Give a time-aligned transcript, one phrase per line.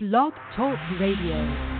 [0.00, 1.77] Blog Talk Radio.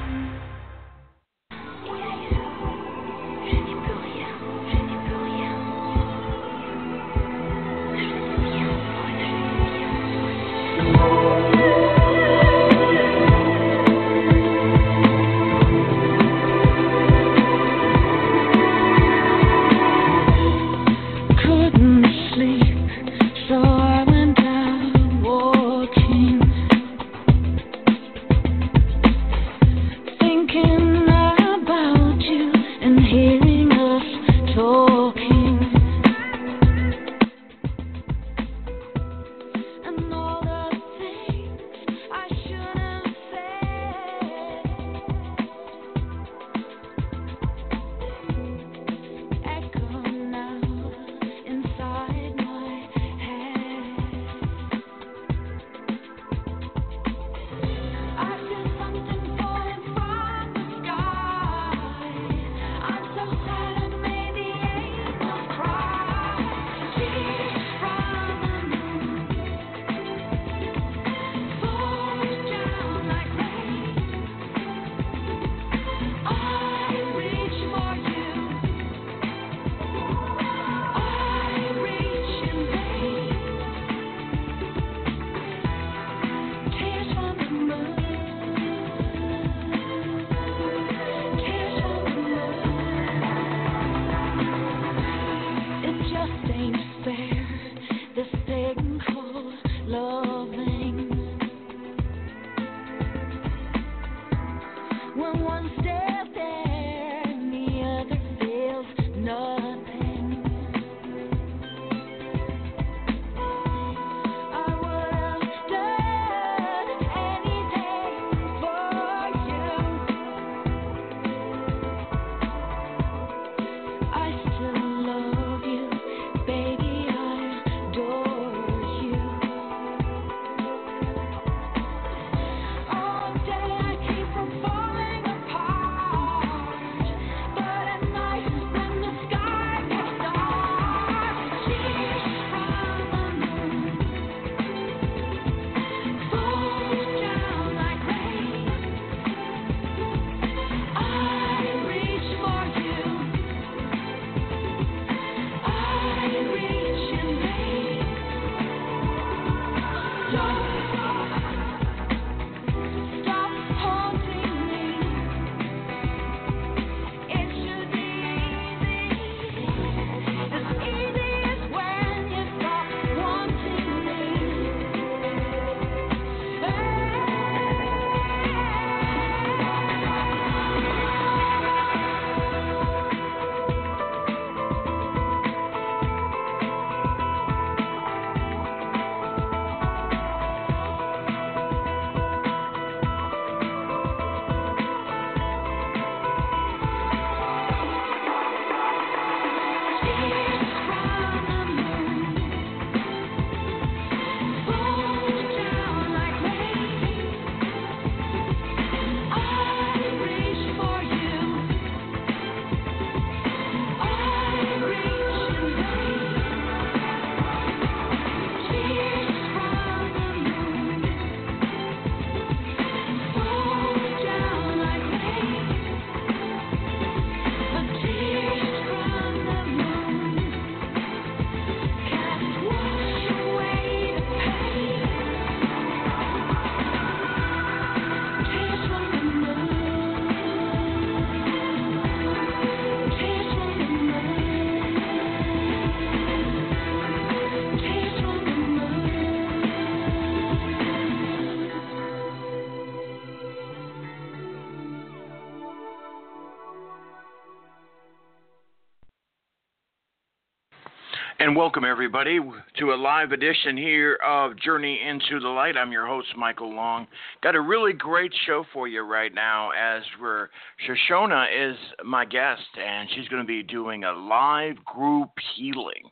[261.59, 262.39] welcome everybody
[262.79, 265.77] to a live edition here of Journey into the Light.
[265.77, 267.09] I'm your host Michael Long.
[267.43, 270.51] Got a really great show for you right now as we're
[270.87, 276.05] Shashona is my guest and she's going to be doing a live group healing.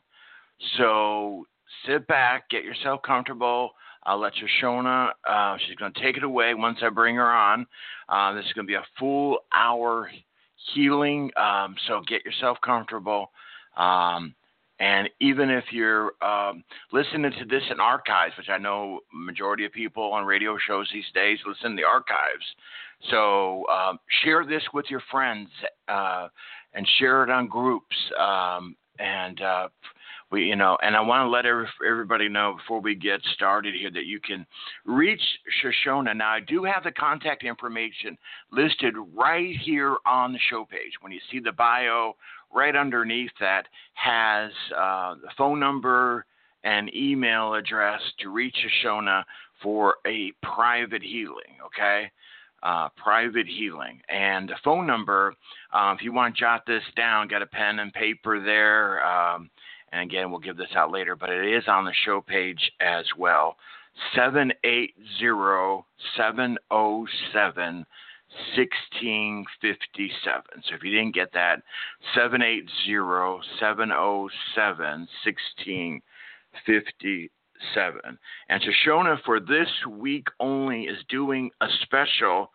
[0.77, 1.45] So
[1.85, 3.71] sit back, get yourself comfortable.
[4.03, 5.11] I'll let Shashona.
[5.25, 7.65] Uh, she's going to take it away once I bring her on.
[8.09, 10.11] Uh, this is going to be a full hour
[10.73, 11.31] healing.
[11.37, 13.31] Um, so get yourself comfortable.
[13.77, 14.35] Um,
[14.79, 19.71] and even if you're um, listening to this in archives, which I know majority of
[19.71, 22.45] people on radio shows these days listen to the archives,
[23.09, 25.49] so um, share this with your friends
[25.87, 26.27] uh,
[26.73, 27.95] and share it on groups.
[28.19, 29.67] Um, and uh,
[30.31, 33.73] we, you know, and I want to let every, everybody know before we get started
[33.73, 34.45] here that you can
[34.85, 35.21] reach
[35.63, 36.15] Shashona.
[36.15, 38.17] Now, I do have the contact information
[38.51, 40.93] listed right here on the show page.
[40.99, 42.15] When you see the bio,
[42.53, 46.25] right underneath that has uh, the phone number
[46.63, 49.23] and email address to reach Shashona
[49.61, 51.57] for a private healing.
[51.65, 52.11] Okay
[52.63, 54.01] uh, private healing.
[54.09, 55.33] And the phone number,
[55.73, 59.05] uh, if you want to jot this down, get a pen and paper there.
[59.05, 59.49] Um,
[59.91, 63.05] and again, we'll give this out later, but it is on the show page as
[63.17, 63.55] well.
[64.15, 64.93] 780
[66.17, 67.85] 707
[68.55, 70.43] 1657.
[70.63, 71.63] So if you didn't get that,
[72.15, 72.67] 780
[73.59, 78.19] 707 1657.
[78.49, 82.51] And Shashona for this week only is doing a special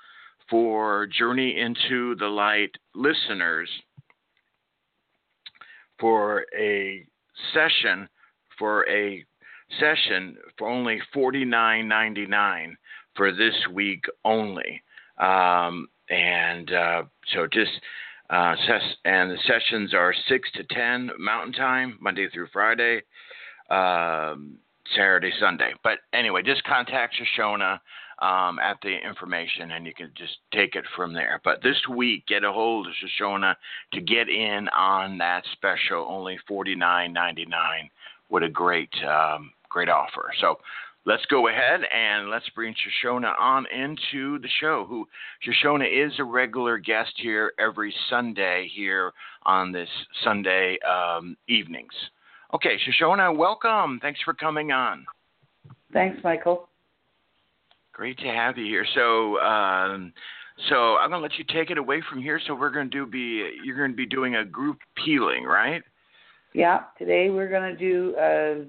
[0.48, 3.68] for Journey into the Light listeners
[5.98, 7.06] for a
[7.54, 8.08] session
[8.58, 9.24] for a
[9.80, 12.76] session for only forty nine ninety nine
[13.16, 14.82] for this week only.
[15.18, 17.72] Um, and uh, so just
[18.30, 23.02] uh, ses- and the sessions are six to ten Mountain Time, Monday through Friday.
[23.70, 24.58] Um,
[24.96, 25.72] Saturday, Sunday.
[25.82, 27.78] But anyway, just contact Shashona
[28.20, 31.40] um, at the information and you can just take it from there.
[31.44, 33.54] But this week, get a hold of Shashona
[33.94, 37.90] to get in on that special, only forty nine ninety nine.
[38.28, 40.32] What a great, um, great offer.
[40.40, 40.58] So
[41.04, 44.86] let's go ahead and let's bring Shashona on into the show.
[44.88, 45.06] Who
[45.46, 49.12] Shashona is a regular guest here every Sunday here
[49.44, 49.88] on this
[50.24, 51.92] Sunday um, evenings.
[52.54, 53.98] Okay, Shashona, welcome.
[54.00, 55.04] Thanks for coming on.
[55.92, 56.68] Thanks, Michael.
[57.92, 58.86] Great to have you here.
[58.94, 60.12] So, um,
[60.68, 62.40] so I'm gonna let you take it away from here.
[62.46, 65.82] So we're gonna do be you're gonna be doing a group healing, right?
[66.54, 68.66] Yeah, today we're going to do a,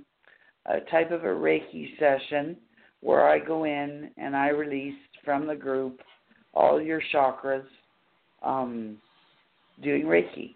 [0.65, 2.57] a type of a Reiki session
[3.01, 4.95] where I go in and I release
[5.25, 5.99] from the group
[6.53, 7.65] all your chakras
[8.43, 8.97] um,
[9.81, 10.55] doing Reiki.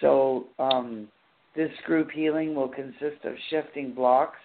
[0.00, 1.08] So um,
[1.56, 4.38] this group healing will consist of shifting blocks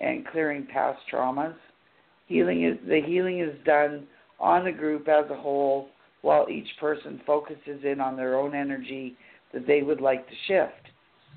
[0.00, 1.54] and clearing past traumas.
[2.26, 4.06] Healing is the healing is done
[4.40, 5.88] on the group as a whole
[6.22, 9.16] while each person focuses in on their own energy
[9.52, 10.88] that they would like to shift.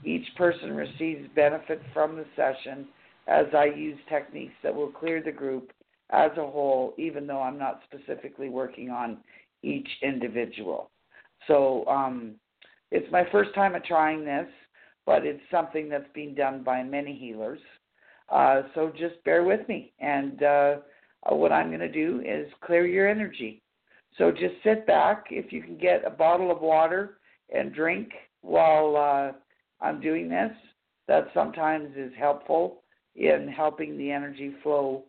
[0.03, 2.87] Each person receives benefit from the session
[3.27, 5.71] as I use techniques that will clear the group
[6.11, 9.17] as a whole, even though I'm not specifically working on
[9.63, 10.89] each individual.
[11.47, 12.35] So um,
[12.91, 14.47] it's my first time at trying this,
[15.05, 17.59] but it's something that's been done by many healers.
[18.29, 19.93] Uh, so just bear with me.
[19.99, 20.75] And uh,
[21.29, 23.61] what I'm going to do is clear your energy.
[24.17, 25.25] So just sit back.
[25.29, 27.17] If you can get a bottle of water
[27.53, 28.09] and drink
[28.41, 29.37] while uh,
[29.81, 30.51] I'm doing this,
[31.07, 32.83] that sometimes is helpful
[33.15, 35.03] in helping the energy flow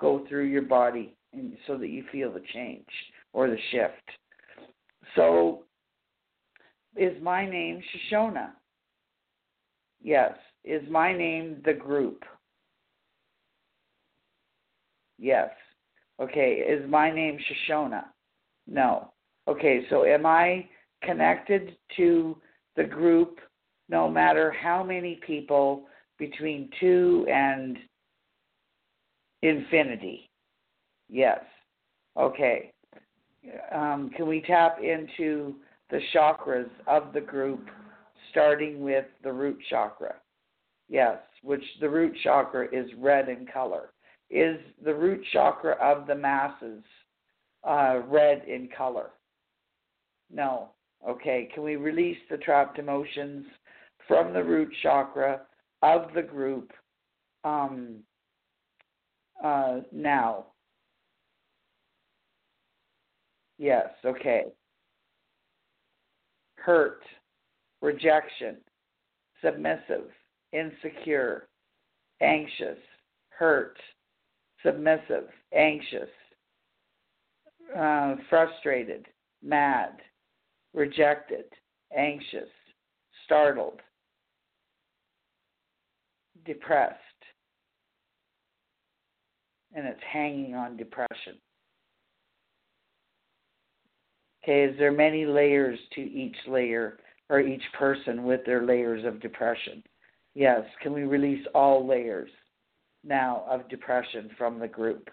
[0.00, 2.86] go through your body and so that you feel the change
[3.32, 4.10] or the shift.
[5.16, 5.64] So,
[6.96, 7.80] is my name
[8.12, 8.50] Shashona?
[10.02, 10.32] Yes.
[10.64, 12.24] Is my name the group?
[15.18, 15.50] Yes.
[16.20, 16.64] Okay.
[16.68, 17.38] Is my name
[17.70, 18.04] Shashona?
[18.66, 19.12] No.
[19.48, 19.86] Okay.
[19.90, 20.68] So, am I
[21.02, 22.36] connected to
[22.76, 23.38] the group
[23.92, 25.82] no matter how many people
[26.18, 27.76] between two and
[29.42, 30.30] infinity?
[31.10, 31.40] Yes.
[32.16, 32.72] Okay.
[33.70, 35.56] Um, can we tap into
[35.90, 37.68] the chakras of the group,
[38.30, 40.14] starting with the root chakra?
[40.88, 43.90] Yes, which the root chakra is red in color.
[44.30, 46.82] Is the root chakra of the masses
[47.62, 49.10] uh, red in color?
[50.32, 50.70] No.
[51.06, 53.44] Okay, can we release the trapped emotions
[54.06, 55.40] from the root chakra
[55.82, 56.70] of the group
[57.44, 57.98] um,
[59.42, 60.46] uh, now?
[63.58, 64.44] Yes, okay.
[66.56, 67.02] Hurt,
[67.80, 68.56] rejection,
[69.42, 70.10] submissive,
[70.52, 71.48] insecure,
[72.20, 72.78] anxious,
[73.30, 73.76] hurt,
[74.64, 76.08] submissive, anxious,
[77.76, 79.06] uh, frustrated,
[79.42, 79.92] mad,
[80.74, 81.44] rejected,
[81.96, 82.48] anxious,
[83.24, 83.80] startled,
[86.44, 86.98] depressed,
[89.74, 91.38] and it's hanging on depression.
[94.42, 96.98] Okay, is there many layers to each layer
[97.30, 99.82] or each person with their layers of depression?
[100.34, 100.62] Yes.
[100.82, 102.30] Can we release all layers
[103.04, 105.08] now of depression from the group?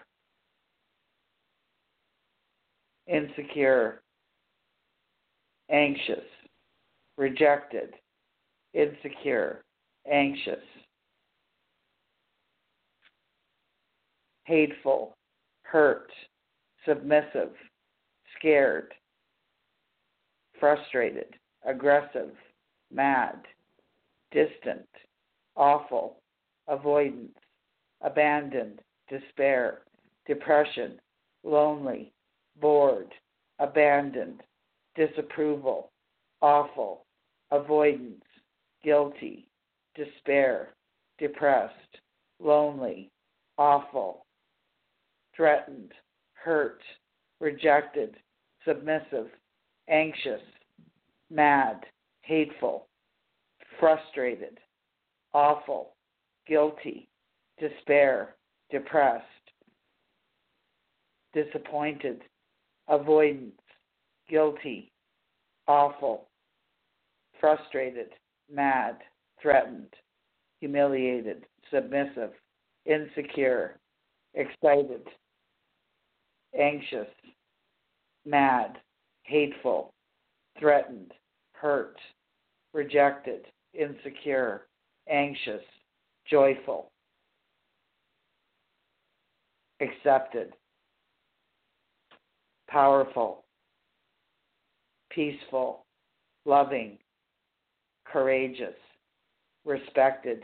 [3.08, 4.02] Insecure,
[5.70, 6.26] anxious,
[7.18, 7.94] rejected,
[8.74, 9.64] insecure,
[10.12, 10.64] anxious,
[14.50, 15.14] hateful,
[15.62, 16.12] hurt,
[16.84, 17.52] submissive,
[18.36, 18.92] scared,
[20.60, 21.36] frustrated,
[21.68, 22.32] aggressive,
[22.92, 23.36] mad,
[24.32, 24.90] distant,
[25.56, 26.18] awful,
[26.68, 27.38] avoidance,
[28.02, 29.82] abandoned, despair,
[30.26, 31.00] depression,
[31.44, 32.12] lonely,
[32.60, 33.14] bored,
[33.60, 34.42] abandoned,
[34.96, 35.92] disapproval,
[36.42, 37.06] awful,
[37.52, 38.24] avoidance,
[38.84, 39.46] guilty,
[39.96, 40.70] despair,
[41.20, 42.00] depressed,
[42.40, 43.12] lonely,
[43.60, 44.26] awful,
[45.40, 45.94] threatened,
[46.34, 46.82] hurt,
[47.40, 48.14] rejected,
[48.68, 49.28] submissive,
[49.88, 50.42] anxious,
[51.32, 51.80] mad,
[52.24, 52.88] hateful,
[53.80, 54.58] frustrated,
[55.34, 55.96] awful,
[56.46, 57.08] guilty,
[57.58, 58.36] despair,
[58.70, 59.24] depressed,
[61.34, 62.22] disappointed,
[62.90, 63.62] avoidance,
[64.30, 64.92] guilty,
[65.70, 66.28] awful,
[67.40, 68.10] frustrated,
[68.54, 68.98] mad,
[69.42, 69.94] threatened,
[70.60, 72.32] humiliated, submissive,
[72.86, 73.80] insecure,
[74.34, 75.08] excited,
[76.58, 77.08] anxious,
[78.26, 78.78] mad,
[79.24, 79.92] hateful,
[80.60, 81.12] threatened,
[81.54, 81.98] hurt,
[82.74, 84.68] rejected, insecure,
[85.10, 85.62] anxious,
[86.30, 86.90] joyful,
[89.82, 90.54] accepted,
[92.68, 93.44] powerful,
[95.10, 95.86] peaceful,
[96.46, 96.98] loving,
[98.06, 98.76] courageous,
[99.66, 100.44] respected,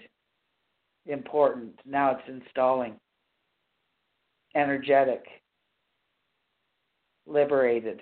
[1.06, 1.74] important.
[1.86, 2.96] Now it's installing.
[4.56, 5.24] Energetic,
[7.27, 8.01] liberated.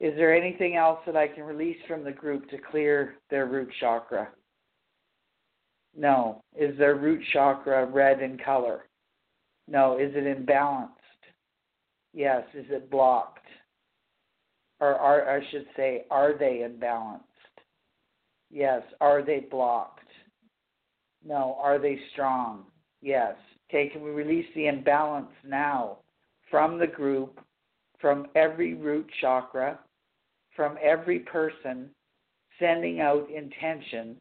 [0.00, 3.70] Is there anything else that I can release from the group to clear their root
[3.78, 4.30] chakra?
[5.96, 6.42] No.
[6.58, 8.86] Is their root chakra red in color?
[9.68, 9.98] No.
[9.98, 10.88] Is it imbalanced?
[12.12, 12.42] Yes.
[12.52, 13.46] Is it blocked?
[14.80, 17.20] Or are, I should say, are they imbalanced?
[18.50, 18.82] Yes.
[19.00, 20.00] Are they blocked?
[21.24, 21.56] No.
[21.62, 22.64] Are they strong?
[23.02, 23.36] Yes.
[23.70, 25.98] Okay, can we release the imbalance now
[26.52, 27.40] from the group,
[27.98, 29.80] from every root chakra,
[30.54, 31.88] from every person,
[32.60, 34.16] sending out intention?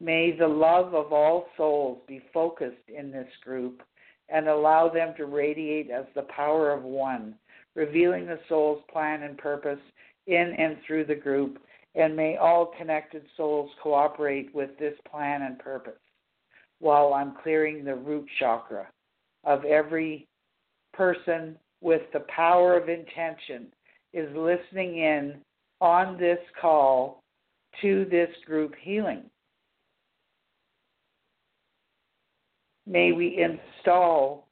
[0.00, 3.82] May the love of all souls be focused in this group
[4.28, 7.36] and allow them to radiate as the power of one,
[7.76, 9.78] revealing the soul's plan and purpose
[10.26, 11.58] in and through the group.
[11.94, 15.94] And may all connected souls cooperate with this plan and purpose
[16.80, 18.88] while I'm clearing the root chakra
[19.44, 20.26] of every
[20.92, 23.66] person with the power of intention
[24.12, 25.34] is listening in
[25.80, 27.22] on this call
[27.82, 29.22] to this group healing.
[32.86, 34.46] May we install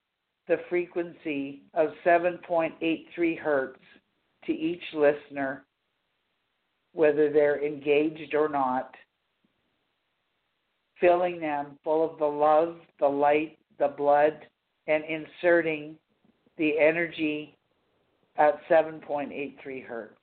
[0.49, 3.81] the frequency of 7.83 hertz
[4.45, 5.65] to each listener,
[6.93, 8.95] whether they're engaged or not,
[11.01, 14.35] filling them full of the love, the light, the blood,
[14.87, 15.97] and inserting
[16.57, 17.57] the energy
[18.37, 20.15] at 7.83 hertz.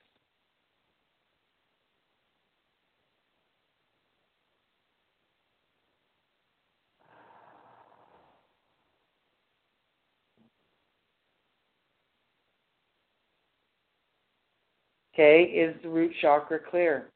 [15.14, 17.10] Okay, is the root chakra clear?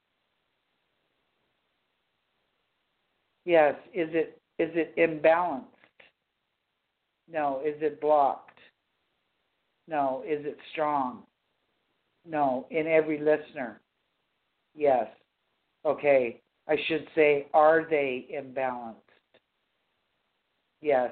[3.45, 3.75] Yes.
[3.93, 5.63] Is it is it imbalanced?
[7.31, 7.61] No.
[7.65, 8.44] Is it blocked?
[9.87, 10.23] No.
[10.27, 11.23] Is it strong?
[12.27, 12.67] No.
[12.71, 13.81] In every listener?
[14.75, 15.07] Yes.
[15.85, 16.41] Okay.
[16.67, 18.95] I should say, are they imbalanced?
[20.81, 21.11] Yes.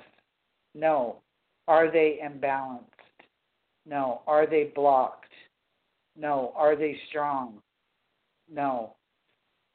[0.73, 1.17] No.
[1.67, 2.79] Are they imbalanced?
[3.85, 4.21] No.
[4.27, 5.31] Are they blocked?
[6.17, 6.53] No.
[6.55, 7.59] Are they strong?
[8.51, 8.95] No.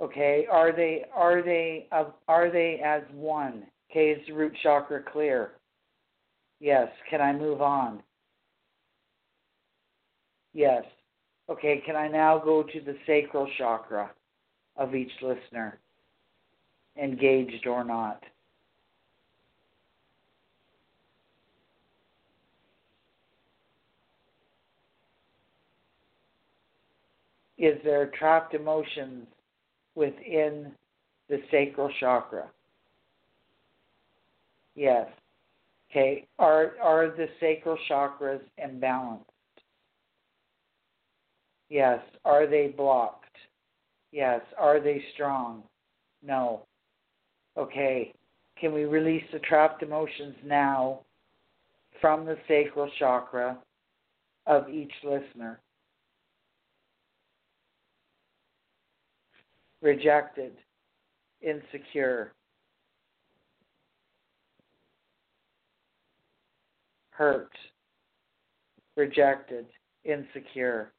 [0.01, 0.47] Okay.
[0.51, 3.65] Are they are they uh, are they as one?
[3.91, 4.11] Okay.
[4.11, 5.53] Is the root chakra clear?
[6.61, 6.89] Yes.
[7.09, 8.03] Can I move on?
[10.59, 10.83] Yes.
[11.49, 11.81] Okay.
[11.87, 14.11] Can I now go to the sacral chakra
[14.77, 15.79] of each listener,
[17.01, 18.25] engaged or not?
[27.57, 29.27] is there trapped emotions
[29.97, 30.73] within
[31.29, 32.49] the sacral chakra?
[34.75, 35.09] Yes.
[35.91, 36.27] Okay.
[36.41, 39.38] Are are the sacral chakras imbalanced?
[41.69, 42.01] Yes.
[42.25, 43.25] Are they blocked?
[44.13, 44.41] Yes.
[44.59, 45.63] Are they strong?
[46.23, 46.63] No.
[47.57, 48.13] Okay,
[48.61, 51.01] can we release the trapped emotions now
[52.01, 53.59] from the sacral chakra
[54.47, 55.61] of each listener?
[59.83, 60.53] Rejected,
[61.41, 62.33] insecure,
[67.11, 67.51] hurt,
[68.97, 69.67] rejected,
[70.05, 70.93] insecure.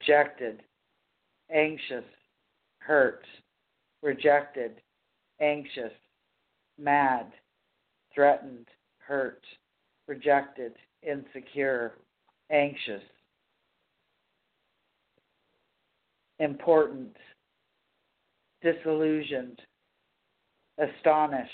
[0.00, 0.62] Rejected,
[1.54, 2.04] anxious,
[2.78, 3.24] hurt,
[4.02, 4.80] rejected,
[5.40, 5.92] anxious,
[6.78, 7.26] mad,
[8.14, 8.66] threatened,
[8.98, 9.42] hurt,
[10.08, 11.98] rejected, insecure,
[12.50, 13.02] anxious.
[16.38, 17.14] Important,
[18.62, 19.60] disillusioned,
[20.78, 21.50] astonished,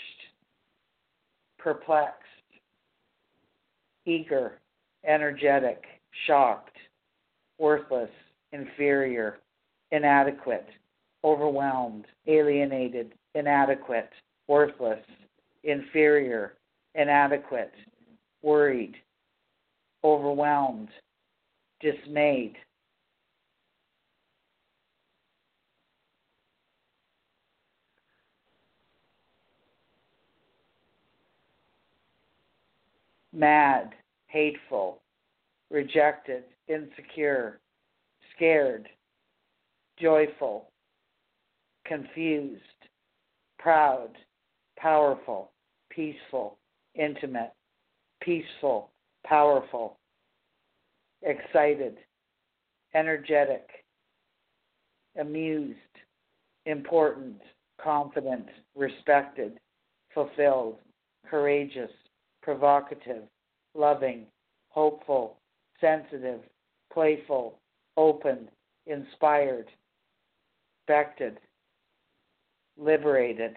[1.58, 2.22] perplexed,
[4.04, 4.60] eager,
[5.04, 5.82] energetic,
[6.26, 6.76] shocked,
[7.58, 8.10] worthless,
[8.52, 9.38] inferior,
[9.90, 10.66] inadequate,
[11.24, 14.10] overwhelmed, alienated, inadequate,
[14.48, 15.04] worthless,
[15.64, 16.54] inferior,
[16.94, 17.72] inadequate,
[18.42, 18.94] worried,
[20.04, 20.88] overwhelmed,
[21.80, 22.54] dismayed.
[33.32, 33.90] Mad,
[34.28, 35.02] hateful,
[35.70, 37.58] rejected, insecure,
[38.36, 38.88] scared,
[39.98, 40.68] joyful,
[41.86, 42.60] confused,
[43.58, 44.10] proud,
[44.78, 45.50] powerful,
[45.90, 46.58] peaceful,
[46.94, 47.52] intimate,
[48.20, 48.90] peaceful,
[49.24, 49.96] powerful,
[51.22, 51.96] excited,
[52.94, 53.66] energetic,
[55.18, 55.78] amused,
[56.66, 57.40] important,
[57.82, 59.58] confident, respected,
[60.12, 60.76] fulfilled,
[61.28, 61.90] courageous,
[62.42, 63.22] provocative,
[63.74, 64.26] loving,
[64.68, 65.36] hopeful,
[65.80, 66.40] sensitive,
[66.92, 67.58] playful,
[67.96, 68.48] open,
[68.86, 69.68] inspired,
[70.88, 71.38] expected,
[72.78, 73.56] liberated,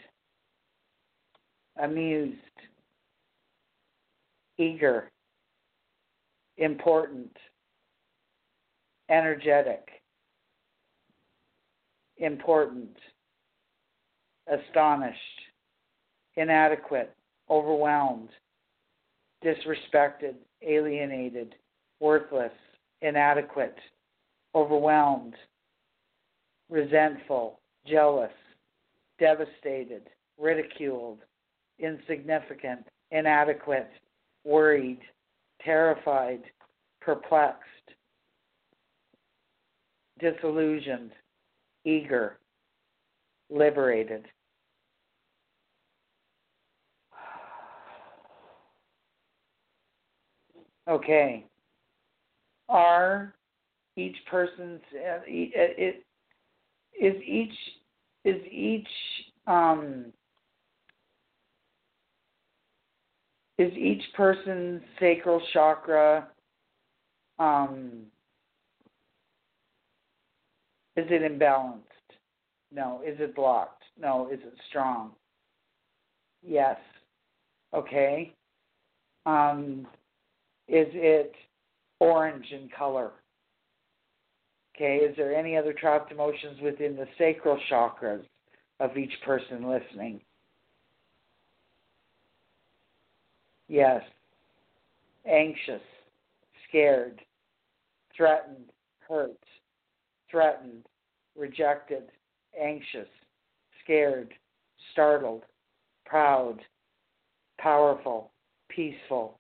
[1.82, 2.38] amused,
[4.58, 5.12] eager,
[6.58, 7.32] important,
[9.10, 9.88] energetic,
[12.18, 12.96] important,
[14.48, 15.20] astonished,
[16.36, 17.16] inadequate,
[17.50, 18.30] overwhelmed,
[19.44, 21.56] disrespected, alienated,
[22.00, 22.52] worthless,
[23.02, 23.78] inadequate,
[24.56, 25.36] overwhelmed,
[26.70, 28.32] resentful, jealous,
[29.20, 30.04] devastated,
[30.38, 31.20] ridiculed,
[31.80, 33.90] insignificant, inadequate,
[34.44, 35.00] worried,
[35.64, 36.42] terrified,
[37.02, 37.66] perplexed,
[40.20, 41.12] disillusioned,
[41.86, 42.38] eager,
[43.50, 44.26] liberated.
[50.88, 51.46] Okay.
[52.68, 53.36] Are
[54.00, 56.04] each person's uh, uh, it
[57.00, 57.54] is each
[58.26, 58.88] is each
[59.48, 60.06] um
[63.58, 66.28] is each person's sacral chakra
[67.40, 68.06] um
[70.96, 71.84] is it imbalanced?
[72.74, 73.02] No.
[73.06, 73.84] Is it blocked?
[73.98, 74.28] No.
[74.30, 75.12] Is it strong?
[76.46, 76.78] Yes.
[77.74, 78.34] Okay.
[79.26, 79.88] Um
[80.68, 81.34] is it
[82.00, 83.12] orange in color?
[84.80, 88.24] Okay, is there any other trapped emotions within the sacral chakras
[88.80, 90.22] of each person listening?
[93.68, 94.02] Yes.
[95.30, 95.82] Anxious,
[96.70, 97.20] scared,
[98.16, 98.70] threatened,
[99.06, 99.38] hurt,
[100.32, 100.86] threatened,
[101.38, 102.04] rejected,
[102.58, 103.10] anxious,
[103.84, 104.34] scared,
[104.94, 105.44] startled,
[106.06, 106.62] proud,
[107.58, 108.32] powerful,
[108.70, 109.40] peaceful,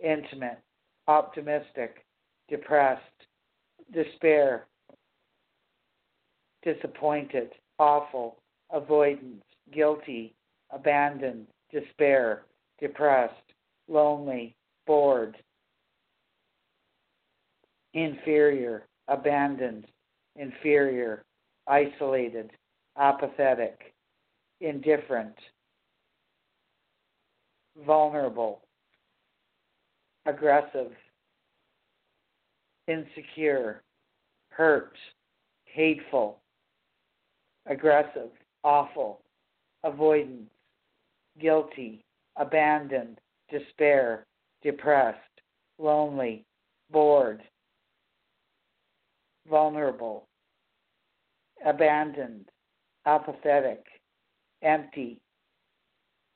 [0.00, 0.60] intimate,
[1.08, 2.06] optimistic,
[2.48, 3.02] depressed,
[3.92, 4.64] despair,
[6.62, 8.38] disappointed, awful,
[8.70, 9.42] avoidance,
[9.72, 10.34] guilty,
[10.70, 12.42] abandoned, despair,
[12.80, 13.34] depressed,
[13.88, 14.54] lonely,
[14.86, 15.36] bored,
[17.94, 19.86] inferior, abandoned,
[20.36, 21.24] inferior,
[21.66, 22.50] isolated,
[22.98, 23.94] apathetic,
[24.60, 25.34] indifferent,
[27.86, 28.62] vulnerable,
[30.26, 30.92] aggressive,
[32.86, 33.82] insecure,
[34.50, 34.96] hurt,
[35.64, 36.40] hateful,
[37.68, 38.30] aggressive,
[38.64, 39.20] awful,
[39.84, 40.50] avoidance,
[41.40, 42.02] guilty,
[42.36, 43.18] abandoned,
[43.50, 44.26] despair,
[44.62, 45.18] depressed,
[45.78, 46.44] lonely,
[46.90, 47.42] bored,
[49.48, 50.26] vulnerable,
[51.64, 52.48] abandoned,
[53.06, 53.84] apathetic,
[54.62, 55.20] empty,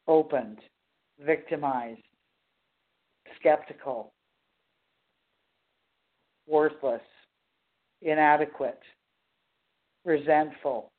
[0.07, 0.59] opened,
[1.25, 2.01] victimized,
[3.38, 4.12] skeptical,
[6.47, 7.03] worthless,
[8.03, 8.81] inadequate,
[10.05, 10.91] resentful,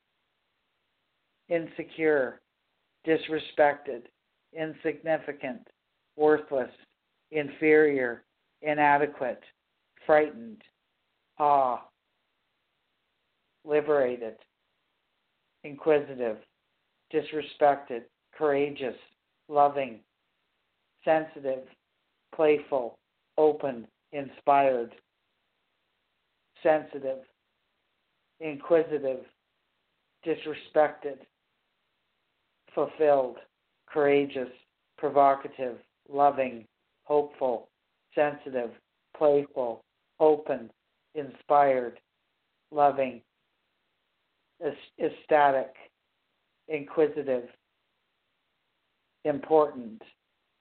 [1.48, 2.40] insecure,
[3.06, 4.02] disrespected,
[4.52, 5.66] insignificant,
[6.16, 6.70] worthless,
[7.30, 8.24] inferior,
[8.62, 9.42] inadequate,
[10.06, 10.62] frightened,
[11.38, 11.80] awe,
[13.64, 14.34] liberated,
[15.64, 16.36] inquisitive,
[17.12, 18.02] disrespected,
[18.36, 18.96] courageous,
[19.48, 20.00] loving,
[21.04, 21.64] sensitive,
[22.34, 22.98] playful,
[23.38, 24.94] open, inspired,
[26.62, 27.18] sensitive,
[28.40, 29.20] inquisitive,
[30.26, 31.18] disrespected,
[32.74, 33.36] fulfilled,
[33.86, 34.48] courageous,
[34.98, 35.76] provocative,
[36.08, 36.64] loving,
[37.04, 37.68] hopeful,
[38.14, 38.70] sensitive,
[39.16, 39.84] playful,
[40.20, 40.70] open,
[41.14, 41.98] inspired,
[42.70, 43.20] loving,
[45.00, 45.74] ecstatic,
[46.68, 47.44] inquisitive,
[49.24, 50.02] important,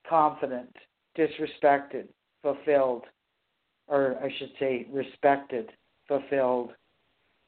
[0.08, 0.76] confident,
[1.18, 2.08] disrespected,
[2.42, 3.04] fulfilled,
[3.88, 5.70] or I should say respected,
[6.08, 6.72] fulfilled,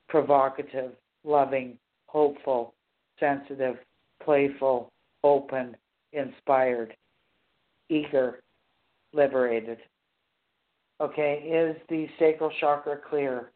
[0.10, 0.92] provocative,
[1.24, 2.74] loving, hopeful,
[3.20, 3.78] sensitive,
[4.24, 4.92] playful,
[5.24, 5.76] open,
[6.14, 6.96] inspired,
[7.90, 8.42] eager,
[9.14, 9.80] liberated.
[11.02, 13.52] Okay, is the sacral chakra clear?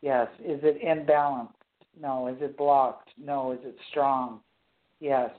[0.00, 0.28] Yes.
[0.40, 1.52] Is it imbalanced?
[2.00, 2.28] No.
[2.28, 3.10] Is it blocked?
[3.22, 3.52] No.
[3.52, 4.40] Is it strong?
[5.00, 5.30] Yes.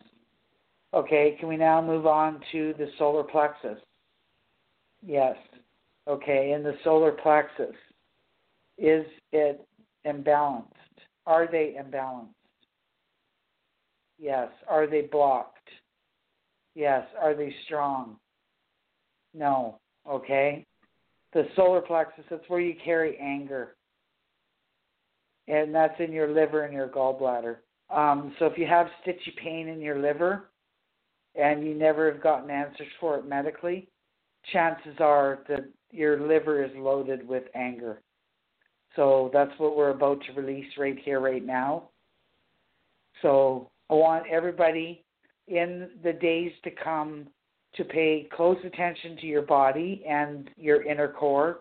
[0.94, 3.80] Okay, can we now move on to the solar plexus?
[5.06, 5.36] Yes.
[6.08, 7.76] Okay, in the solar plexus,
[8.78, 9.66] is it
[10.06, 10.66] imbalanced?
[11.26, 12.28] Are they imbalanced?
[14.24, 14.48] Yes.
[14.70, 15.68] Are they blocked?
[16.76, 17.06] Yes.
[17.22, 18.16] Are they strong?
[19.34, 19.80] No.
[20.10, 20.66] Okay.
[21.34, 23.76] The solar plexus, that's where you carry anger.
[25.50, 27.58] And that's in your liver and your gallbladder.
[27.90, 30.50] Um, so if you have stitchy pain in your liver
[31.36, 33.90] and you never have gotten answers for it medically,
[34.54, 38.02] chances are that your liver is loaded with anger.
[38.96, 41.90] So that's what we're about to release right here, right now.
[43.22, 45.04] So I want everybody
[45.48, 47.28] in the days to come
[47.76, 51.60] to pay close attention to your body and your inner core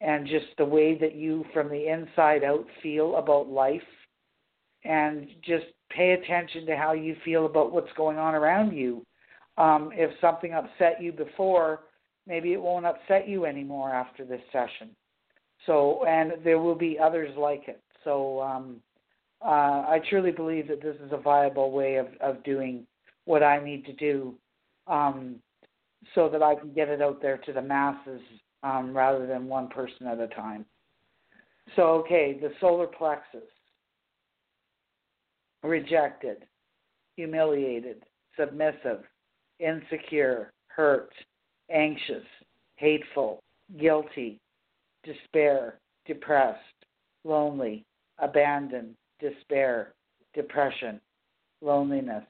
[0.00, 3.80] and just the way that you from the inside out feel about life
[4.84, 9.04] and just pay attention to how you feel about what's going on around you.
[9.56, 11.82] Um, if something upset you before,
[12.26, 14.90] maybe it won't upset you anymore after this session.
[15.64, 17.80] So, and there will be others like it.
[18.02, 18.80] So, um,
[19.44, 22.86] uh, I truly believe that this is a viable way of, of doing
[23.24, 24.34] what I need to do
[24.86, 25.36] um,
[26.14, 28.20] so that I can get it out there to the masses
[28.62, 30.64] um, rather than one person at a time.
[31.76, 33.42] So, okay, the solar plexus
[35.62, 36.44] rejected,
[37.16, 38.02] humiliated,
[38.38, 39.04] submissive,
[39.60, 41.10] insecure, hurt,
[41.70, 42.24] anxious,
[42.76, 43.42] hateful,
[43.78, 44.40] guilty,
[45.04, 46.58] despair, depressed,
[47.24, 47.84] lonely,
[48.18, 49.94] abandoned, despair,
[50.34, 51.00] depression,
[51.60, 52.24] loneliness,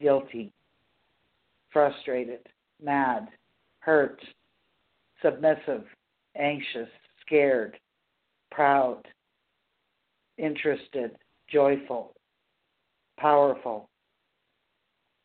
[0.00, 0.52] guilty,
[1.70, 2.40] frustrated,
[2.82, 3.28] mad,
[3.80, 4.20] hurt,
[5.22, 5.84] submissive,
[6.36, 6.88] anxious,
[7.24, 7.78] scared,
[8.50, 9.02] proud,
[10.38, 11.12] interested,
[11.50, 12.14] joyful,
[13.18, 13.88] powerful,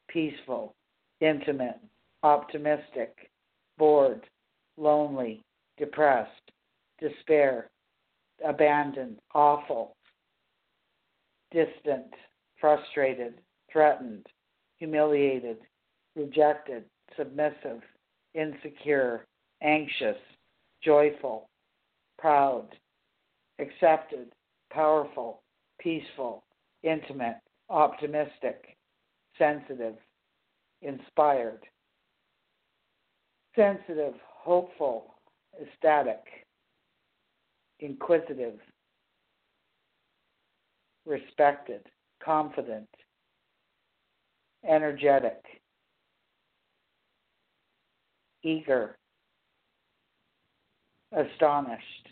[0.08, 0.74] peaceful,
[1.20, 1.80] intimate,
[2.24, 3.32] optimistic,
[3.78, 4.26] bored,
[4.78, 5.44] lonely,
[5.78, 6.30] depressed,
[7.00, 7.70] despair,
[8.46, 9.96] abandoned, awful,
[11.52, 12.14] distant,
[12.60, 13.36] frustrated,
[13.72, 14.26] threatened,
[14.78, 15.58] humiliated,
[16.16, 16.84] rejected,
[17.18, 17.82] submissive,
[18.34, 19.26] insecure,
[19.62, 20.18] anxious,
[20.84, 21.50] joyful,
[22.18, 22.68] proud,
[23.60, 24.28] accepted,
[24.72, 25.42] powerful,
[25.80, 26.44] peaceful,
[26.84, 27.38] intimate,
[27.70, 28.78] optimistic,
[29.38, 29.96] sensitive,
[30.82, 31.62] inspired,
[33.56, 35.16] sensitive, hopeful,
[35.62, 36.22] ecstatic,
[37.80, 38.60] inquisitive,
[41.06, 41.82] respected,
[42.24, 42.88] confident,
[44.68, 45.42] energetic,
[48.44, 48.98] eager,
[51.12, 52.10] astonished,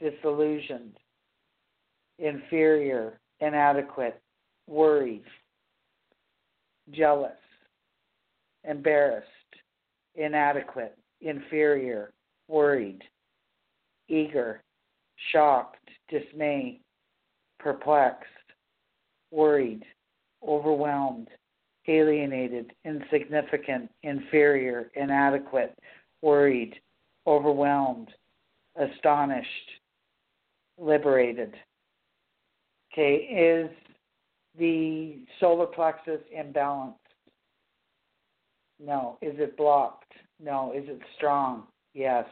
[0.00, 0.96] disillusioned,
[2.18, 4.20] inferior, inadequate,
[4.66, 5.24] worried,
[6.92, 7.32] jealous,
[8.68, 9.28] embarrassed,
[10.14, 12.12] inadequate, inferior,
[12.48, 13.00] worried,
[14.08, 14.62] eager,
[15.32, 16.80] shocked, dismayed,
[17.64, 18.28] perplexed,
[19.30, 19.82] worried,
[20.46, 21.28] overwhelmed,
[21.88, 25.74] alienated, insignificant, inferior, inadequate,
[26.20, 26.74] worried,
[27.26, 28.08] overwhelmed,
[28.76, 29.48] astonished,
[30.78, 31.54] liberated.
[32.92, 33.70] Okay, is
[34.58, 36.94] the solar plexus imbalanced?
[38.78, 39.16] No.
[39.22, 40.12] Is it blocked?
[40.38, 40.72] No.
[40.76, 41.64] Is it strong?
[41.94, 42.26] Yes.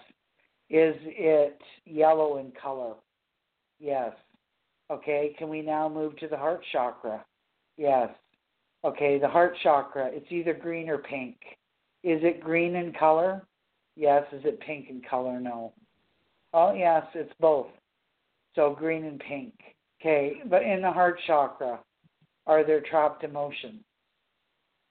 [0.69, 2.95] Is it yellow in color?
[3.81, 4.13] Yes.
[4.91, 7.25] Okay, can we now move to the heart chakra?
[7.77, 8.11] Yes.
[8.85, 11.37] Okay, the heart chakra, it's either green or pink.
[12.03, 13.47] Is it green in color?
[13.97, 14.25] Yes.
[14.33, 15.41] Is it pink in color?
[15.41, 15.73] No.
[16.53, 17.69] Oh, yes, it's both.
[18.55, 19.55] So green and pink.
[20.01, 21.79] Okay, but in the heart chakra,
[22.47, 23.83] are there trapped emotions?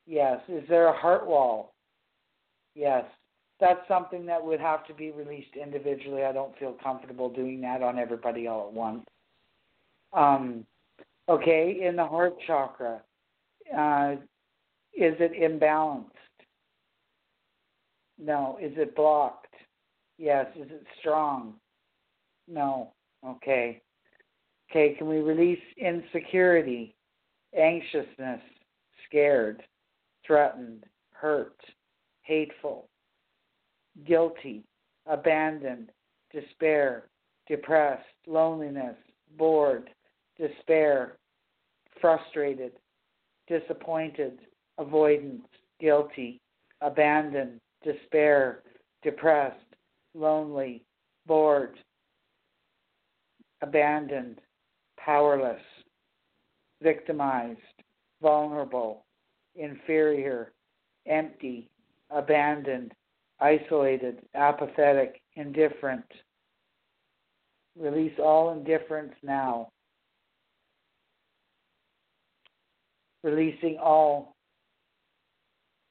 [0.08, 0.39] Yes.
[0.47, 1.73] Is there a heart wall?
[2.75, 3.04] Yes.
[3.60, 6.23] That's something that would have to be released individually.
[6.23, 9.06] I don't feel comfortable doing that on everybody all at once.
[10.13, 10.65] Um,
[11.30, 13.02] okay, in the heart chakra,
[13.78, 14.15] uh,
[14.93, 16.10] is it imbalanced?
[18.19, 18.58] No.
[18.62, 19.54] Is it blocked?
[20.17, 20.45] Yes.
[20.56, 21.56] Is it strong?
[22.47, 22.91] No.
[23.26, 23.82] Okay.
[24.69, 26.95] Okay, can we release insecurity,
[27.58, 28.39] anxiousness,
[29.06, 29.62] scared,
[30.26, 31.58] threatened, hurt,
[32.21, 32.88] hateful,
[34.08, 34.63] guilty,
[35.08, 35.91] abandoned,
[36.32, 37.10] despair,
[37.50, 38.95] depressed, loneliness,
[39.38, 39.89] bored,
[40.41, 41.17] despair,
[41.99, 42.71] frustrated,
[43.47, 44.39] disappointed,
[44.77, 45.45] avoidance,
[45.80, 46.41] guilty,
[46.82, 48.63] abandoned, despair,
[49.04, 49.58] depressed,
[50.15, 50.84] lonely,
[51.27, 51.77] bored,
[53.62, 54.39] abandoned,
[54.97, 55.62] powerless,
[56.82, 57.60] victimized,
[58.21, 59.06] vulnerable,
[59.56, 60.51] inferior,
[61.08, 61.69] empty,
[62.10, 62.91] abandoned,
[63.39, 66.06] isolated, apathetic, indifferent.
[67.77, 69.69] Release all indifference now.
[73.23, 74.36] Releasing all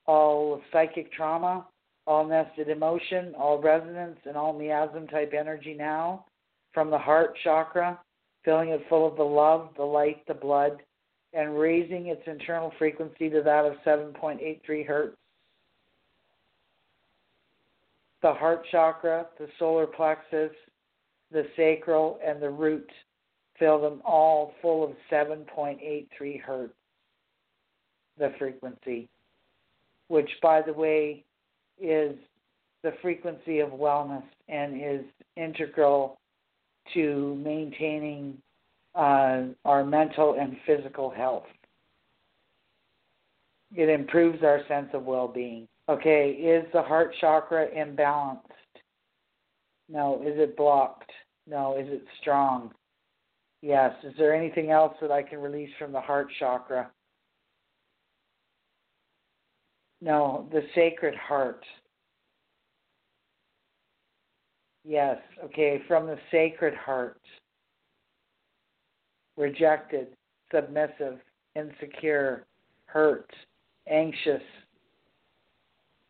[0.06, 1.66] all psychic trauma,
[2.06, 6.24] all nested emotion, all resonance, and all miasm type energy now
[6.72, 7.98] from the heart chakra,
[8.44, 10.82] filling it full of the love, the light, the blood,
[11.32, 15.16] and raising its internal frequency to that of 7.83 hertz.
[18.22, 20.50] The heart chakra, the solar plexus,
[21.30, 22.90] the sacral, and the root,
[23.58, 26.74] fill them all full of 7.83 hertz,
[28.20, 29.08] the frequency,
[30.06, 31.24] which, by the way,
[31.80, 32.14] is
[32.82, 35.04] the frequency of wellness and is
[35.36, 36.18] integral
[36.94, 38.38] to maintaining
[38.94, 41.46] uh, our mental and physical health.
[43.74, 45.68] It improves our sense of well being.
[45.88, 48.38] Okay, is the heart chakra imbalanced?
[49.88, 50.22] No.
[50.22, 51.10] Is it blocked?
[51.48, 51.76] No.
[51.76, 52.72] Is it strong?
[53.62, 53.92] Yes.
[54.04, 56.90] Is there anything else that I can release from the heart chakra?
[60.00, 60.48] No.
[60.52, 61.64] The sacred heart.
[64.84, 65.18] Yes.
[65.44, 67.20] Okay, from the sacred heart.
[69.36, 70.08] Rejected,
[70.52, 71.18] submissive,
[71.54, 72.46] insecure,
[72.86, 73.30] hurt,
[73.88, 74.42] anxious,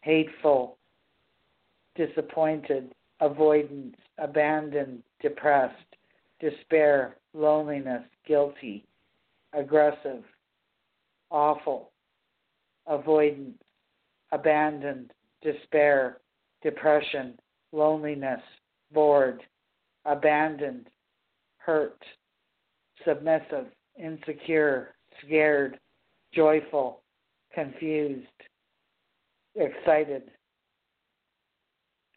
[0.03, 0.76] hateful,
[1.94, 5.74] disappointed, avoidance, abandoned, depressed,
[6.40, 8.85] despair, loneliness, guilty,
[9.53, 10.24] aggressive,
[11.31, 11.90] awful,
[12.87, 13.59] avoidance,
[14.33, 15.12] abandoned,
[15.43, 16.19] despair,
[16.62, 17.38] depression,
[17.73, 18.40] loneliness,
[18.93, 19.43] bored,
[20.05, 20.88] abandoned,
[21.59, 22.03] hurt,
[23.05, 23.66] submissive,
[23.99, 25.79] insecure, scared,
[26.33, 27.03] joyful,
[27.55, 28.27] confused,
[29.57, 30.23] excited,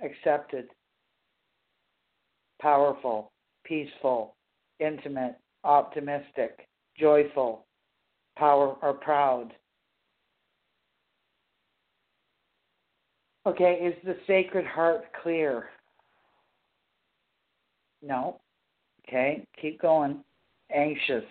[0.03, 0.67] accepted,
[2.61, 3.31] powerful,
[3.63, 4.35] peaceful,
[4.79, 7.65] intimate, optimistic, joyful,
[8.37, 9.53] power or proud.
[13.45, 15.69] Okay, is the Sacred Heart clear?
[18.01, 18.39] No.
[19.07, 20.23] Okay, keep going.
[20.73, 21.25] Anxious,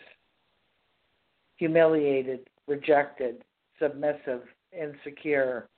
[1.57, 3.43] humiliated, rejected,
[3.79, 4.43] submissive,
[4.79, 5.69] insecure,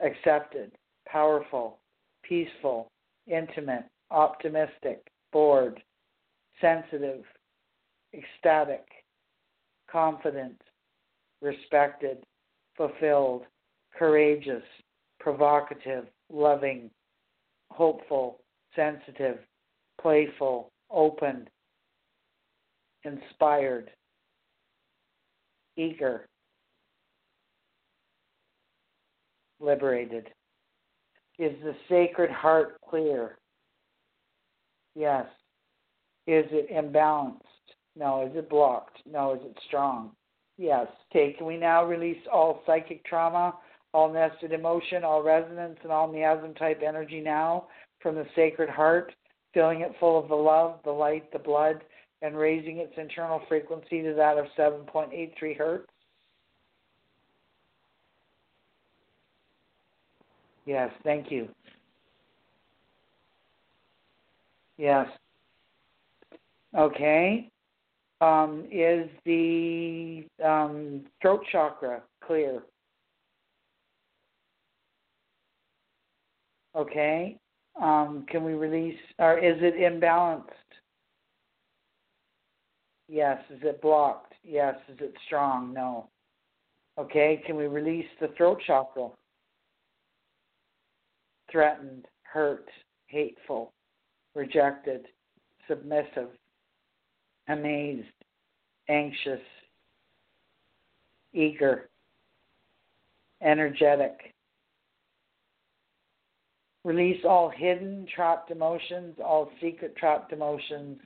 [0.00, 0.72] accepted,
[1.06, 1.78] powerful,
[2.22, 2.90] peaceful,
[3.26, 5.82] intimate, optimistic, bored,
[6.60, 7.24] sensitive,
[8.12, 8.84] ecstatic,
[9.90, 10.60] confident,
[11.40, 12.18] respected,
[12.76, 13.42] fulfilled,
[13.98, 14.62] courageous,
[15.20, 16.90] provocative, loving,
[17.70, 18.40] hopeful,
[18.74, 19.38] sensitive,
[20.00, 21.48] playful, open,
[23.04, 23.90] inspired,
[25.76, 26.26] eager,
[29.60, 30.28] liberated.
[31.38, 33.38] Is the Sacred Heart clear?
[34.94, 35.26] Yes.
[36.26, 37.40] Is it imbalanced?
[37.96, 38.26] No.
[38.26, 38.98] Is it blocked?
[39.10, 39.34] No.
[39.34, 40.10] Is it strong?
[40.58, 40.86] Yes.
[41.10, 43.54] Okay, can we now release all psychic trauma,
[43.92, 47.66] all nested emotion, all resonance, and all miasm type energy now
[48.00, 49.12] from the Sacred Heart,
[49.52, 51.82] filling it full of the love, the light, the blood,
[52.22, 55.86] and raising its internal frequency to that of 7.83 hertz?
[60.66, 61.48] Yes, thank you.
[64.76, 65.06] Yes.
[66.76, 67.50] Okay.
[68.20, 72.62] Um, is the um, throat chakra clear?
[76.76, 77.38] Okay.
[77.80, 80.44] Um, can we release, or is it imbalanced?
[83.08, 83.38] Yes.
[83.50, 84.34] Is it blocked?
[84.44, 84.76] Yes.
[84.88, 85.72] Is it strong?
[85.72, 86.08] No.
[86.98, 87.42] Okay.
[87.46, 89.08] Can we release the throat chakra?
[91.50, 92.68] Threatened, hurt,
[93.06, 93.72] hateful,
[94.34, 95.06] rejected,
[95.66, 96.28] submissive,
[97.48, 98.06] amazed,
[98.88, 99.40] anxious,
[101.32, 101.88] eager,
[103.42, 104.34] energetic.
[106.84, 110.98] Release all hidden trapped emotions, all secret trapped emotions,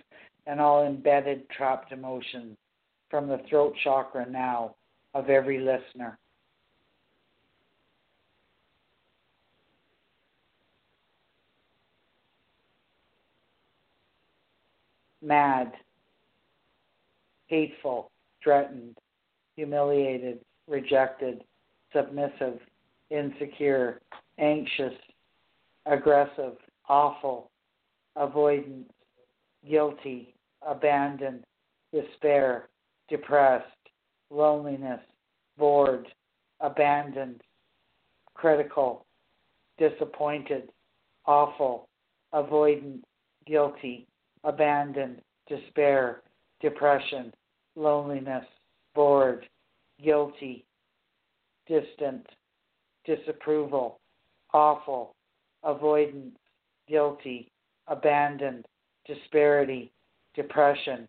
[0.46, 2.56] and all embedded trapped emotions
[3.10, 4.76] from the throat chakra now
[5.14, 6.18] of every listener.
[15.22, 15.72] Mad,
[17.46, 18.10] hateful,
[18.42, 18.96] threatened,
[19.56, 21.42] humiliated, rejected,
[21.92, 22.60] submissive,
[23.10, 24.00] insecure,
[24.38, 24.92] anxious,
[25.86, 26.56] aggressive,
[26.88, 27.50] awful,
[28.16, 28.90] avoidance,
[29.68, 30.34] guilty,
[30.66, 31.44] abandoned,
[31.92, 32.68] despair,
[33.08, 33.66] depressed,
[34.30, 35.00] loneliness,
[35.58, 36.06] bored,
[36.60, 37.40] abandoned,
[38.34, 39.04] critical,
[39.78, 40.70] disappointed,
[41.26, 41.88] awful,
[42.32, 43.02] avoidant,
[43.46, 44.06] guilty,
[44.44, 46.22] abandoned, despair,
[46.60, 47.32] depression,
[47.76, 48.44] loneliness,
[48.94, 49.46] bored,
[50.02, 50.64] guilty,
[51.66, 52.26] distant,
[53.04, 54.00] disapproval,
[54.52, 55.14] awful,
[55.64, 56.36] avoidance,
[56.88, 57.50] guilty,
[57.88, 58.66] abandoned,
[59.06, 59.92] disparity,
[60.34, 61.08] depression,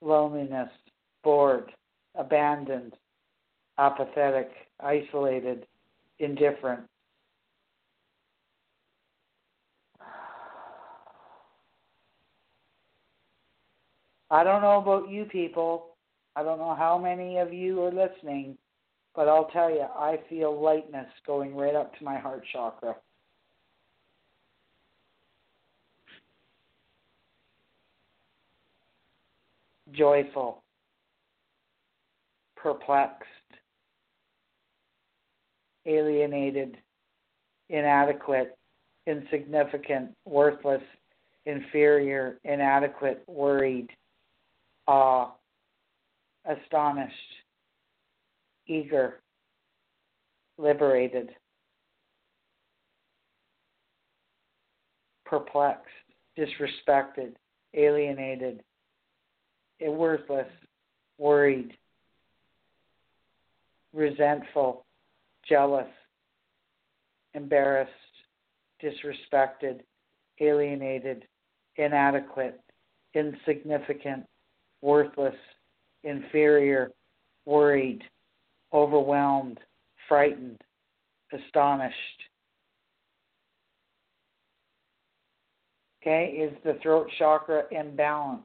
[0.00, 0.70] loneliness,
[1.22, 1.72] bored,
[2.14, 2.94] abandoned,
[3.78, 5.66] apathetic, isolated,
[6.18, 6.82] indifferent.
[14.30, 15.96] I don't know about you people.
[16.36, 18.56] I don't know how many of you are listening,
[19.14, 22.94] but I'll tell you, I feel lightness going right up to my heart chakra.
[29.92, 30.62] Joyful,
[32.56, 33.24] perplexed,
[35.86, 36.76] alienated,
[37.68, 38.56] inadequate,
[39.06, 40.82] insignificant, worthless,
[41.46, 43.88] inferior, inadequate, worried,
[44.86, 45.32] awe,
[46.44, 47.14] astonished,
[48.66, 49.20] eager,
[50.58, 51.30] liberated,
[55.24, 55.86] perplexed,
[56.38, 57.32] disrespected,
[57.74, 58.62] alienated,
[59.88, 60.48] worthless,
[61.18, 61.72] worried,
[63.92, 64.84] resentful,
[65.48, 65.88] jealous,
[67.34, 67.90] embarrassed,
[68.82, 69.80] disrespected,
[70.40, 71.24] alienated,
[71.76, 72.60] inadequate,
[73.14, 74.24] insignificant,
[74.82, 75.34] worthless,
[76.04, 76.90] inferior,
[77.44, 78.02] worried,
[78.72, 79.58] overwhelmed,
[80.08, 80.60] frightened,
[81.32, 81.96] astonished.
[86.02, 88.44] Okay, is the throat chakra imbalanced?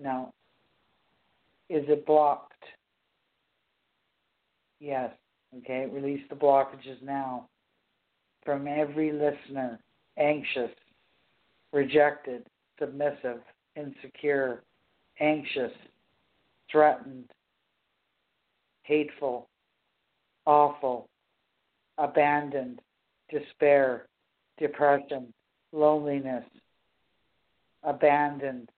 [0.00, 0.32] No.
[1.68, 2.52] Is it blocked?
[4.80, 5.10] Yes.
[5.58, 7.48] Okay, release the blockages now
[8.44, 9.78] from every listener,
[10.18, 10.70] anxious,
[11.72, 12.46] rejected,
[12.78, 13.40] submissive,
[13.74, 14.62] insecure,
[15.20, 15.72] anxious,
[16.70, 17.30] threatened,
[18.82, 19.48] hateful,
[20.46, 21.08] awful,
[21.98, 22.80] abandoned,
[23.30, 24.06] despair,
[24.58, 25.32] depression,
[25.72, 26.44] loneliness,
[27.82, 28.70] abandoned,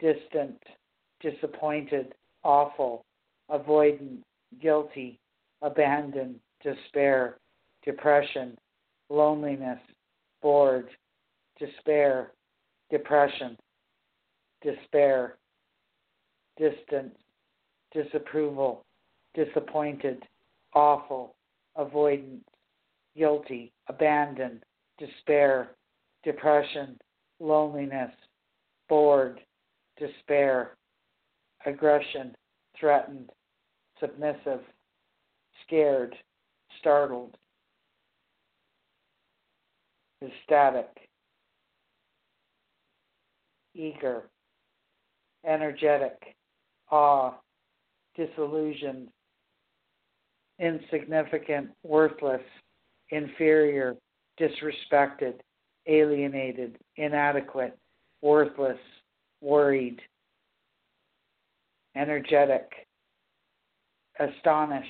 [0.00, 0.62] distant,
[1.20, 3.04] disappointed, awful,
[3.50, 4.20] avoidant,
[4.60, 5.18] guilty,
[5.62, 7.38] abandoned, despair,
[7.84, 8.56] depression,
[9.08, 9.78] loneliness,
[10.42, 10.88] bored,
[11.58, 12.32] despair,
[12.90, 13.56] depression,
[14.62, 15.36] despair,
[16.58, 17.12] distant,
[17.92, 18.84] disapproval,
[19.34, 20.22] disappointed,
[20.74, 21.34] awful,
[21.78, 22.40] avoidant,
[23.16, 24.62] guilty, abandoned,
[24.98, 25.70] despair,
[26.24, 26.98] depression,
[27.40, 28.10] loneliness,
[28.88, 29.40] bored,
[29.98, 30.76] despair,
[31.64, 32.34] aggression,
[32.78, 33.30] threatened,
[34.00, 34.60] submissive,
[35.66, 36.14] scared,
[36.80, 37.36] startled,
[40.22, 40.88] ecstatic,
[43.74, 44.24] eager,
[45.44, 46.34] energetic,
[46.90, 47.34] awe,
[48.16, 49.08] disillusioned,
[50.58, 52.42] insignificant, worthless,
[53.10, 53.94] inferior,
[54.40, 55.34] disrespected,
[55.86, 57.76] alienated, inadequate,
[58.22, 58.78] worthless,
[59.40, 60.00] worried,
[61.94, 62.70] energetic,
[64.18, 64.88] astonished.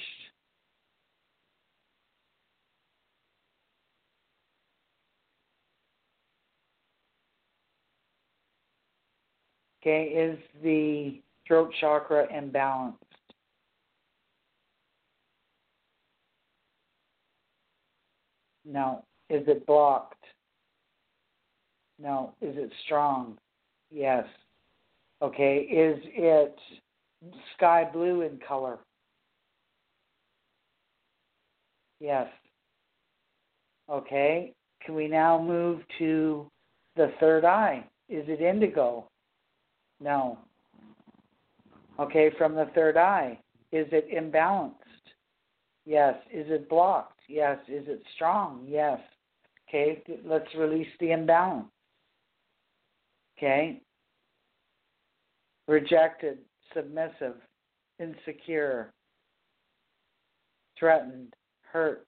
[9.83, 12.97] Okay, is the throat chakra imbalanced?
[18.65, 19.05] No.
[19.31, 20.25] Is it blocked?
[22.01, 22.35] No.
[22.41, 23.39] Is it strong?
[23.91, 24.25] Yes.
[25.23, 25.59] Okay.
[25.59, 26.57] Is it
[27.57, 28.79] sky blue in color?
[32.01, 32.29] Yes.
[33.89, 34.53] Okay.
[34.85, 36.51] Can we now move to
[36.97, 37.85] the third eye?
[38.09, 39.09] Is it indigo?
[40.01, 40.39] No.
[41.99, 43.39] Okay, from the third eye.
[43.73, 44.75] Is it imbalanced?
[45.87, 46.15] Yes.
[46.33, 47.21] Is it blocked?
[47.29, 47.59] Yes.
[47.69, 48.67] Is it strong?
[48.69, 49.01] Yes.
[49.69, 51.67] Okay, let's release the imbalance.
[53.39, 53.81] Okay.
[55.69, 56.39] Rejected,
[56.73, 57.37] submissive,
[57.99, 58.93] insecure,
[60.79, 62.07] threatened, hurt,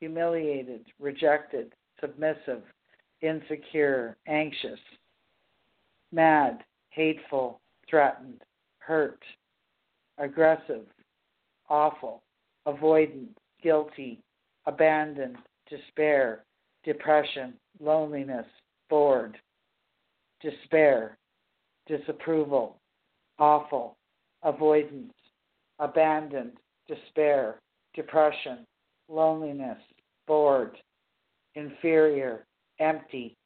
[0.00, 2.62] humiliated, rejected, submissive,
[3.20, 4.80] insecure, anxious,
[6.12, 8.42] mad, hateful, threatened,
[8.78, 9.22] hurt,
[10.18, 10.86] aggressive,
[11.68, 12.22] awful,
[12.66, 13.28] avoidant,
[13.62, 14.20] guilty,
[14.66, 15.36] abandoned,
[15.68, 16.44] despair,
[16.84, 18.46] depression, loneliness,
[18.88, 19.36] bored,
[20.44, 21.16] despair,
[21.88, 22.76] disapproval,
[23.38, 23.96] awful,
[24.42, 25.12] avoidance,
[25.78, 26.52] abandoned,
[26.86, 27.58] despair,
[27.94, 28.58] depression,
[29.08, 29.78] loneliness,
[30.26, 30.76] bored,
[31.54, 32.44] inferior,
[32.78, 33.36] empty,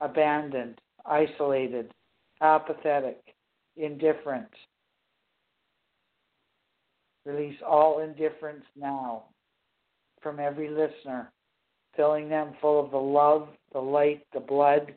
[0.00, 1.90] abandoned, isolated,
[2.40, 3.20] apathetic,
[3.76, 4.48] indifferent.
[7.24, 9.24] Release all indifference now
[10.22, 11.30] from every listener,
[11.96, 14.92] filling them full of the love, the light, the blood,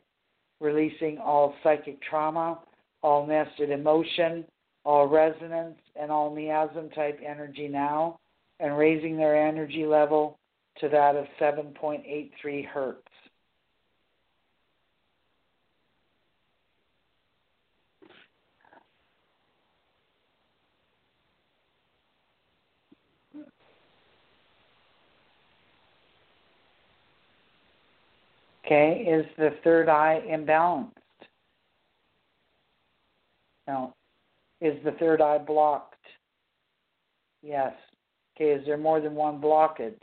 [0.60, 2.58] releasing all psychic trauma,
[3.02, 4.44] all nested emotion,
[4.84, 8.18] all resonance, and all miasm type energy now,
[8.60, 10.38] and raising their energy level
[10.80, 13.05] to that of 7.83 hertz.
[28.66, 30.90] Okay, is the third eye imbalanced?
[33.68, 33.94] No.
[34.60, 35.94] Is the third eye blocked?
[37.42, 37.72] Yes.
[38.34, 39.94] Okay, is there more than one blockage?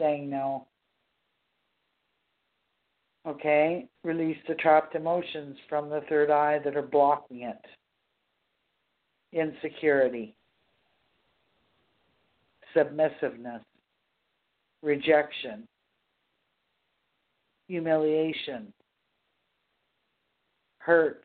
[0.00, 0.66] Saying no.
[3.24, 7.64] Okay, release the trapped emotions from the third eye that are blocking it.
[9.32, 10.34] Insecurity,
[12.74, 13.62] submissiveness,
[14.84, 15.66] rejection,
[17.66, 18.72] humiliation,
[20.78, 21.24] hurt,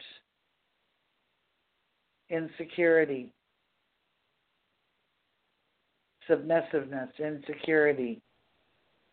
[2.30, 3.30] insecurity,
[6.28, 8.22] submissiveness, insecurity,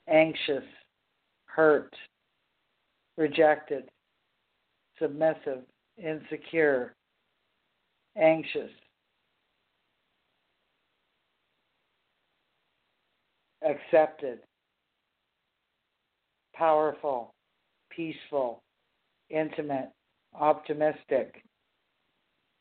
[0.08, 0.64] anxious,
[1.46, 1.92] hurt,
[3.16, 3.84] rejected,
[5.00, 5.62] submissive,
[5.98, 6.94] insecure,
[8.16, 8.70] anxious,
[13.66, 14.38] accepted,
[16.54, 17.34] powerful,
[17.90, 18.62] peaceful,
[19.30, 19.90] intimate,
[20.38, 21.42] optimistic,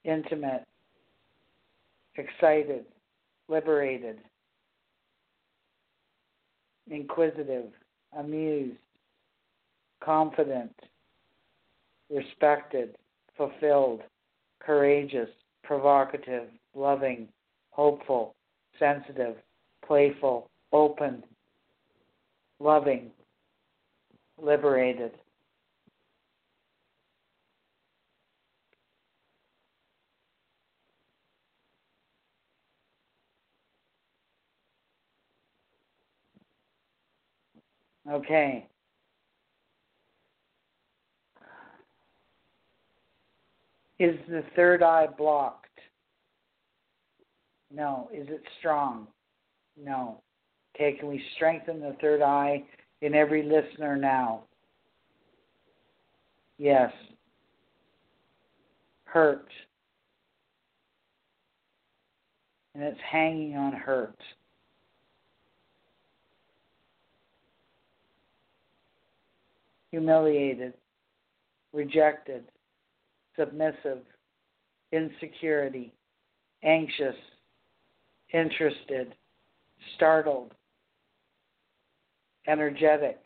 [0.03, 0.63] intimate,
[2.15, 2.85] excited,
[3.47, 4.17] liberated,
[6.89, 7.65] inquisitive,
[8.17, 8.77] amused,
[10.03, 10.73] confident,
[12.09, 12.95] respected,
[13.37, 14.01] fulfilled,
[14.59, 15.29] courageous,
[15.63, 17.27] provocative, loving,
[17.71, 18.35] hopeful,
[18.79, 19.35] sensitive,
[19.85, 21.23] playful, open,
[22.59, 23.11] loving,
[24.41, 25.11] liberated.
[38.09, 38.67] Okay.
[43.97, 45.65] Is the third eye blocked?
[47.71, 48.09] No.
[48.13, 49.07] Is it strong?
[49.81, 50.21] No.
[50.75, 52.61] Okay, can we strengthen the third eye
[53.01, 54.43] in every listener now?
[56.57, 56.91] Yes.
[59.05, 59.47] Hurt.
[62.73, 64.19] And it's hanging on hurt.
[69.91, 70.73] Humiliated,
[71.71, 72.43] rejected,
[73.39, 73.99] submissive,
[74.91, 75.93] insecurity,
[76.63, 77.15] anxious,
[78.33, 79.15] interested,
[79.95, 80.53] startled,
[82.47, 83.19] energetic,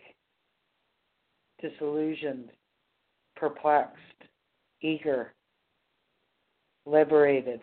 [1.62, 2.50] disillusioned,
[3.36, 3.96] perplexed,
[4.82, 5.34] eager,
[6.86, 7.62] liberated,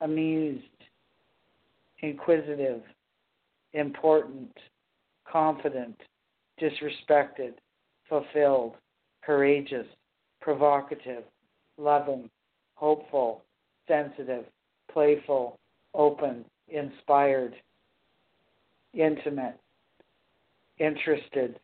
[0.00, 0.64] amused,
[2.02, 2.82] inquisitive,
[3.72, 4.52] important,
[5.30, 5.96] confident,
[6.60, 7.52] disrespected,
[8.08, 8.74] fulfilled,
[9.24, 9.86] courageous,
[10.40, 11.24] provocative,
[11.78, 12.28] loving,
[12.74, 13.42] hopeful,
[13.86, 14.44] sensitive,
[14.92, 15.58] playful,
[15.94, 17.54] open, inspired,
[18.94, 19.58] intimate,
[20.80, 21.60] interested,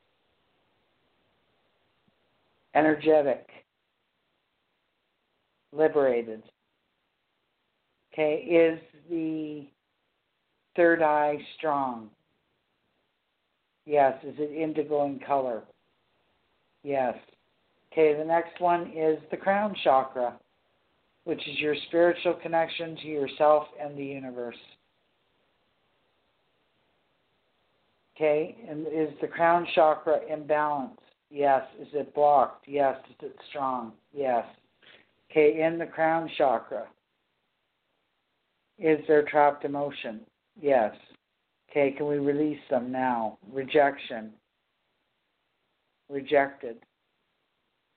[2.75, 3.49] energetic,
[5.73, 6.43] liberated.
[8.13, 9.67] Okay, is the
[10.77, 12.11] third eye strong?
[13.87, 14.15] Yes.
[14.25, 15.63] Is it indigo in color?
[16.83, 17.15] Yes.
[17.93, 20.39] Okay, the next one is the crown chakra,
[21.25, 24.57] which is your spiritual connection to yourself and the universe.
[28.17, 30.97] Okay, and is the crown chakra imbalanced?
[31.31, 31.63] Yes.
[31.79, 32.67] Is it blocked?
[32.67, 32.97] Yes.
[33.11, 33.93] Is it strong?
[34.13, 34.45] Yes.
[35.31, 36.87] Okay, in the crown chakra,
[38.79, 40.21] is there trapped emotion?
[40.61, 40.95] Yes.
[41.71, 43.39] Okay, can we release them now?
[43.53, 44.33] Rejection.
[46.09, 46.77] Rejected.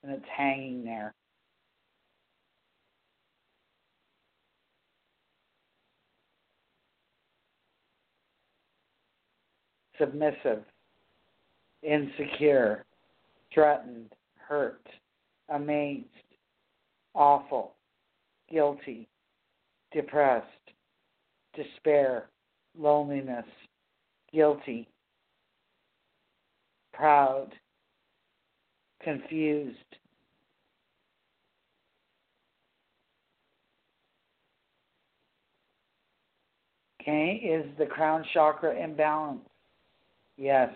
[0.04, 1.14] And it's hanging there.
[10.00, 10.64] Submissive.
[11.84, 12.86] Insecure.
[13.54, 14.14] Threatened.
[14.36, 14.86] Hurt.
[15.50, 16.06] Amazed.
[17.14, 17.74] Awful.
[18.52, 19.08] Guilty.
[19.92, 20.46] Depressed.
[21.56, 22.30] Despair
[22.78, 23.46] loneliness,
[24.32, 24.88] guilty,
[26.94, 27.50] proud,
[29.04, 29.78] confused.
[37.02, 39.49] Okay, is the crown chakra imbalanced?
[40.40, 40.70] Yes.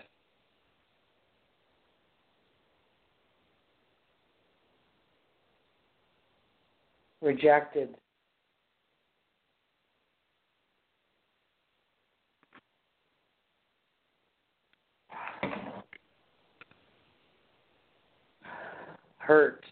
[7.22, 7.96] Rejected.
[19.16, 19.64] hurt,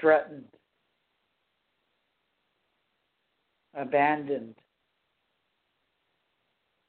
[0.00, 0.44] threatened,
[3.74, 4.56] abandoned,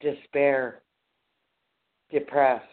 [0.00, 0.82] despair,
[2.10, 2.64] depressed,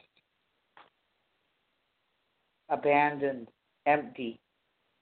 [2.69, 3.47] abandoned,
[3.85, 4.39] empty,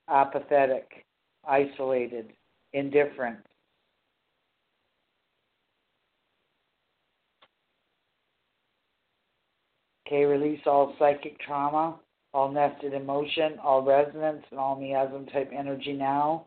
[0.09, 1.05] apathetic,
[1.47, 2.33] isolated,
[2.73, 3.39] indifferent.
[10.07, 11.97] Okay, release all psychic trauma
[12.33, 16.45] all nested emotion, all resonance, and all miasm type energy now.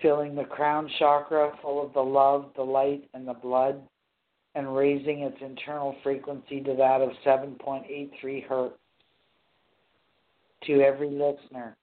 [0.00, 3.82] Filling the crown chakra full of the love, the light, and the blood,
[4.54, 8.74] and raising its internal frequency to that of 7.83 hertz.
[10.66, 11.76] To every listener,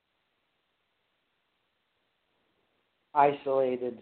[3.13, 4.01] isolated,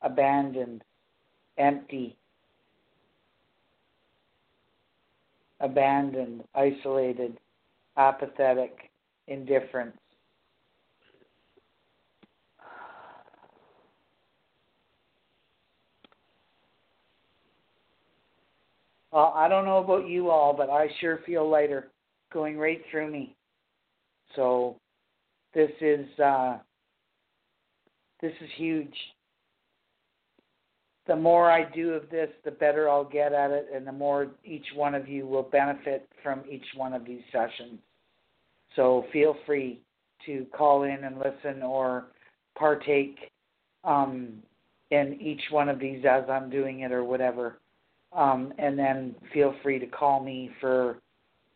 [0.00, 0.82] abandoned,
[1.58, 2.16] empty,
[5.60, 7.38] abandoned, isolated,
[7.96, 8.90] apathetic,
[9.28, 9.96] indifference.
[19.12, 21.90] Well, I don't know about you all, but I sure feel lighter
[22.32, 23.36] going right through me.
[24.34, 24.76] So
[25.54, 26.58] this is uh,
[28.20, 28.94] this is huge
[31.06, 34.28] the more I do of this, the better I'll get at it, and the more
[34.44, 37.80] each one of you will benefit from each one of these sessions.
[38.76, 39.80] So feel free
[40.26, 42.04] to call in and listen or
[42.56, 43.18] partake
[43.82, 44.34] um,
[44.90, 47.58] in each one of these as I'm doing it or whatever.
[48.14, 50.98] Um, and then feel free to call me for,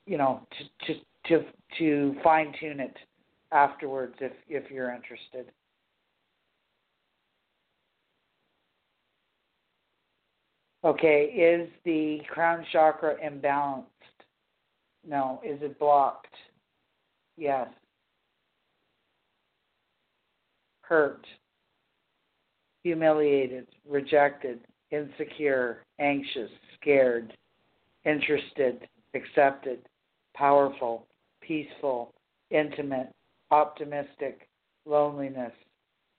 [0.06, 0.46] you know,
[0.86, 1.44] to to to,
[1.78, 2.96] to fine tune it
[3.52, 5.52] afterwards if if you're interested.
[10.84, 13.84] Okay, is the crown chakra imbalanced?
[15.04, 15.40] No.
[15.44, 16.34] Is it blocked?
[17.36, 17.68] Yes.
[20.82, 21.26] Hurt,
[22.84, 24.60] humiliated, rejected,
[24.92, 27.32] insecure, anxious, scared,
[28.04, 29.78] interested, accepted,
[30.34, 31.06] powerful,
[31.40, 32.12] peaceful,
[32.50, 33.12] intimate,
[33.50, 34.48] optimistic,
[34.84, 35.52] loneliness,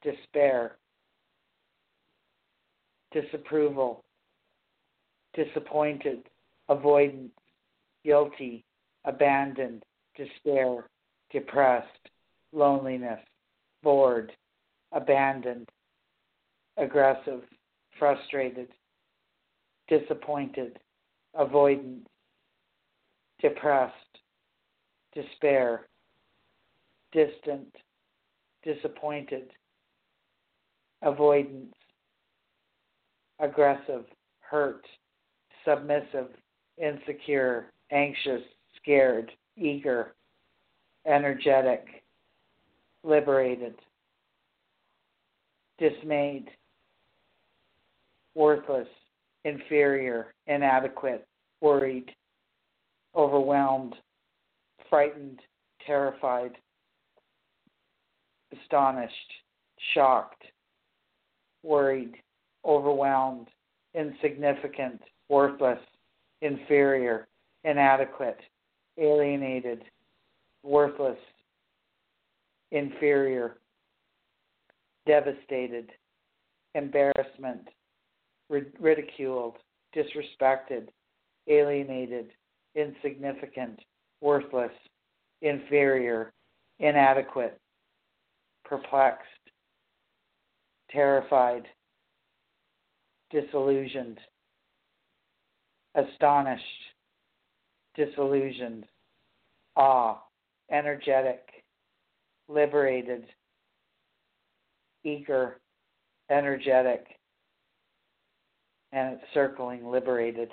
[0.04, 0.78] despair,
[3.12, 4.04] disapproval,
[5.34, 6.20] disappointed,
[6.70, 7.30] avoidant,
[8.04, 8.64] guilty,
[9.06, 9.84] abandoned,
[10.16, 10.88] despair,
[11.32, 11.88] depressed,
[12.52, 13.20] loneliness,
[13.84, 14.32] bored,
[14.92, 15.70] abandoned,
[16.78, 17.42] aggressive,
[18.00, 18.68] frustrated,
[19.88, 20.80] disappointed,
[21.40, 22.02] avoidant,
[23.42, 23.94] depressed,
[25.14, 25.88] despair,
[27.12, 27.74] distant,
[28.64, 29.52] disappointed,
[31.02, 31.74] avoidance,
[33.40, 34.06] aggressive,
[34.40, 34.86] hurt,
[35.66, 36.30] submissive,
[36.78, 38.42] insecure, anxious,
[38.82, 40.16] scared, eager,
[41.06, 42.04] energetic,
[43.04, 43.76] liberated,
[45.80, 46.50] dismayed,
[48.36, 48.88] worthless,
[49.48, 51.26] inferior, inadequate,
[51.62, 52.12] worried,
[53.16, 53.96] overwhelmed,
[54.90, 55.40] frightened,
[55.86, 56.52] terrified,
[58.52, 59.32] astonished,
[59.94, 60.44] shocked,
[61.64, 62.16] worried,
[62.66, 63.48] overwhelmed,
[63.94, 65.80] insignificant, worthless,
[66.42, 67.28] inferior,
[67.64, 68.40] inadequate,
[68.98, 69.82] alienated,
[70.64, 71.18] worthless,
[72.72, 73.58] inferior,
[75.06, 75.90] devastated,
[76.76, 77.70] embarrassment,
[78.50, 79.58] ridiculed,
[79.96, 80.88] disrespected,
[81.48, 82.28] alienated,
[82.76, 83.80] insignificant,
[84.22, 84.72] worthless,
[85.42, 86.32] inferior,
[86.80, 87.58] inadequate,
[88.66, 89.24] perplexed,
[90.92, 91.64] terrified,
[93.32, 94.20] disillusioned,
[95.96, 96.64] astonished,
[97.96, 98.86] disillusioned,
[99.76, 100.18] awe,
[100.72, 101.42] energetic,
[102.48, 103.26] liberated,
[105.04, 105.60] eager,
[106.30, 107.17] energetic,
[108.98, 110.52] and it's circling liberated.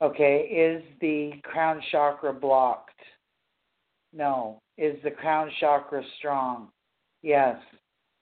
[0.00, 2.90] Okay, is the crown chakra blocked?
[4.12, 4.60] No.
[4.78, 6.68] Is the crown chakra strong?
[7.22, 7.56] Yes.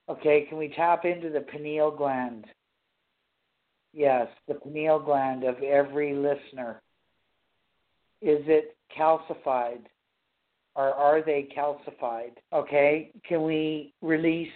[0.08, 2.46] Okay, can we tap into the pineal gland?
[3.92, 6.80] Yes, the pineal gland of every listener.
[8.22, 9.82] Is it calcified?
[10.74, 12.32] Or are they calcified?
[12.52, 14.48] Okay, can we release?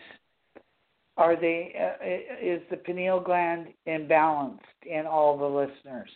[1.17, 1.75] Are they?
[1.79, 2.05] Uh,
[2.43, 6.11] is the pineal gland imbalanced in all the listeners?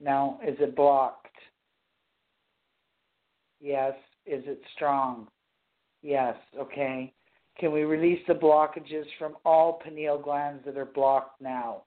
[0.00, 0.38] No.
[0.46, 1.26] Is it blocked?
[3.60, 3.94] Yes.
[4.26, 5.28] Is it strong?
[6.02, 6.36] Yes.
[6.58, 7.12] Okay.
[7.58, 11.82] Can we release the blockages from all pineal glands that are blocked now?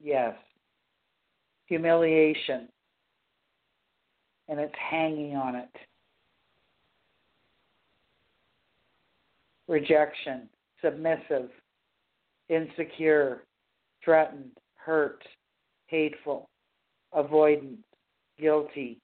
[0.00, 0.34] Yes.
[1.66, 2.68] Humiliation.
[4.48, 5.70] And it's hanging on it.
[9.68, 10.48] Rejection.
[10.82, 11.50] Submissive.
[12.48, 13.44] Insecure.
[14.04, 14.50] Threatened.
[14.76, 15.22] Hurt.
[15.86, 16.48] Hateful.
[17.14, 17.78] Avoidant.
[18.40, 18.98] Guilty.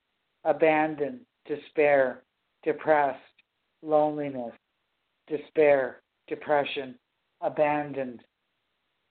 [0.45, 1.21] Abandoned.
[1.47, 2.23] Despair.
[2.65, 3.21] Depressed.
[3.83, 4.53] Loneliness
[5.29, 6.95] despair, depression,
[7.41, 8.21] abandoned,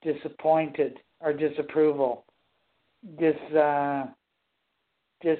[0.02, 2.26] disappointed or disapproval,
[3.20, 4.06] dis uh,
[5.22, 5.40] dis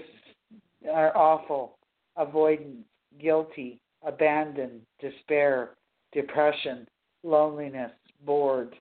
[0.92, 1.78] are awful,
[2.18, 2.84] avoidant,
[3.20, 5.72] guilty, abandoned, despair,
[6.14, 6.88] depression,
[7.24, 7.92] loneliness,
[8.26, 8.76] bored,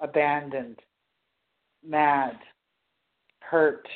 [0.00, 0.78] abandoned,
[1.86, 2.36] mad,
[3.40, 3.86] hurt,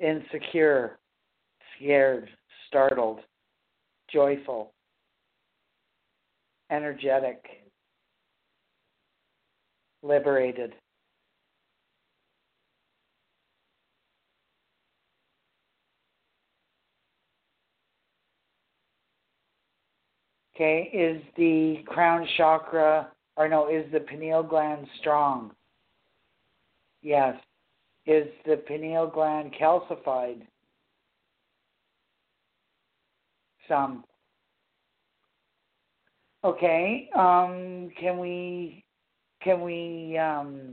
[0.00, 0.98] insecure,
[1.76, 2.28] scared,
[2.66, 3.20] startled,
[4.10, 4.72] joyful,
[6.70, 7.44] energetic,
[10.02, 10.74] liberated.
[20.60, 25.52] Okay, is the crown chakra, or no, is the pineal gland strong?
[27.00, 27.36] Yes.
[28.06, 30.42] Is the pineal gland calcified?
[33.68, 34.02] Some.
[36.42, 37.08] Okay.
[37.14, 38.82] Um, can we
[39.40, 40.72] can we um,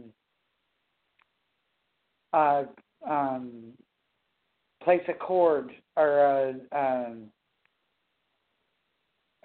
[2.34, 2.64] uh,
[3.08, 3.74] um,
[4.84, 7.30] place a cord or a um,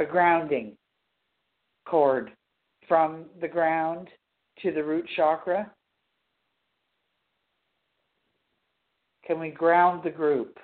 [0.01, 0.72] a grounding
[1.86, 2.32] cord
[2.88, 4.09] from the ground
[4.62, 5.70] to the root chakra?
[9.26, 10.59] Can we ground the group?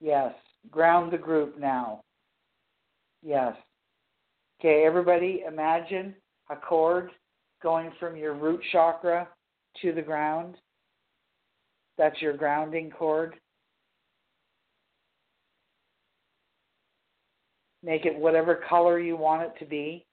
[0.00, 0.32] Yes.
[0.70, 2.00] Ground the group now.
[3.22, 3.54] Yes.
[4.58, 6.14] Okay, everybody imagine
[6.50, 7.10] a cord
[7.62, 9.28] going from your root chakra
[9.82, 10.56] to the ground.
[11.98, 13.34] That's your grounding cord.
[17.86, 20.04] Make it whatever color you want it to be.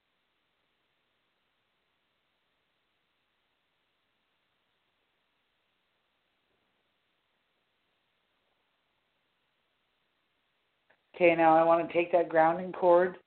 [11.15, 13.17] Okay, now I want to take that grounding cord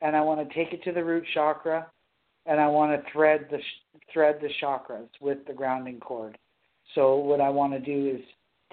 [0.00, 1.86] and I want to take it to the root chakra,
[2.46, 3.60] and I want to thread the
[4.12, 6.36] thread the chakras with the grounding cord.
[6.96, 8.20] So what I want to do is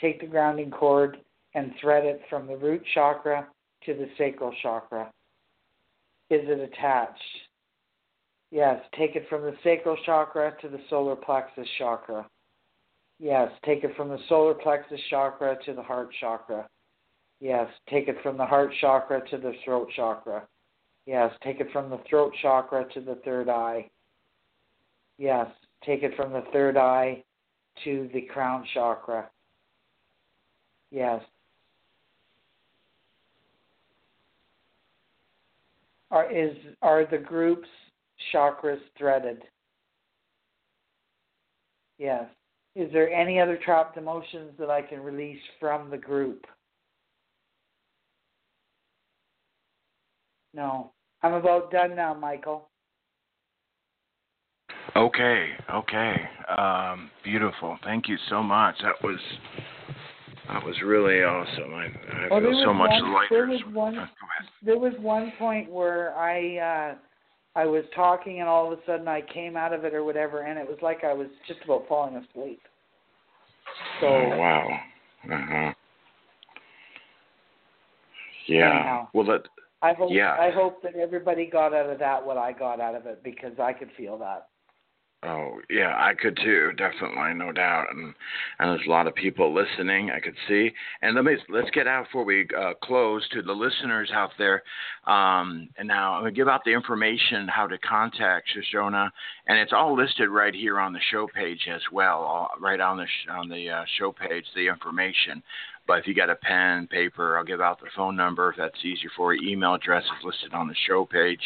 [0.02, 1.18] take the grounding cord
[1.54, 3.48] and thread it from the root chakra
[3.86, 5.12] to the sacral chakra.
[6.30, 7.22] Is it attached?
[8.52, 12.28] Yes, take it from the sacral chakra to the solar plexus chakra.
[13.20, 16.68] Yes, take it from the solar plexus chakra to the heart chakra.
[17.40, 20.48] Yes, take it from the heart chakra to the throat chakra.
[21.06, 23.90] Yes, take it from the throat chakra to the third eye.
[25.18, 25.48] Yes,
[25.86, 27.24] take it from the third eye
[27.84, 29.30] to the crown chakra.
[30.92, 31.22] Yes.
[36.12, 37.68] Are is are the groups
[38.34, 39.44] chakras threaded?
[41.98, 42.26] Yes.
[42.76, 46.46] Is there any other trapped emotions that I can release from the group?
[50.54, 50.92] No.
[51.22, 52.70] I'm about done now, Michael.
[54.96, 56.16] Okay, okay.
[56.58, 57.78] Um, beautiful.
[57.84, 58.76] Thank you so much.
[58.82, 59.20] That was
[60.52, 61.74] that was really awesome.
[61.74, 61.86] I,
[62.36, 63.28] I feel so much one- lighter.
[63.30, 64.10] there was one-
[64.64, 66.96] There was one point where I uh
[67.56, 70.42] I was talking and all of a sudden I came out of it or whatever
[70.42, 72.62] and it was like I was just about falling asleep.
[74.02, 74.68] So Oh wow.
[75.32, 75.74] Uh huh.
[78.48, 78.72] Yeah.
[78.72, 79.08] Anyhow.
[79.14, 79.44] Well, that
[79.82, 80.36] I hope Yeah.
[80.40, 83.54] I hope that everybody got out of that what I got out of it because
[83.60, 84.48] I could feel that.
[85.22, 87.88] Oh yeah, I could too, definitely, no doubt.
[87.92, 88.14] And
[88.58, 90.12] and there's a lot of people listening.
[90.12, 90.72] I could see.
[91.02, 94.64] And let me let's get out before we uh, close to the listeners out there.
[95.08, 99.10] Um, and now I'm gonna give out the information how to contact Shashona,
[99.48, 102.96] and it's all listed right here on the show page as well, all, right on
[102.96, 105.44] the sh- on the uh, show page, the information.
[105.90, 108.86] But if you got a pen, paper, I'll give out the phone number if that's
[108.86, 109.50] easier for you.
[109.50, 111.42] Email address is listed on the show page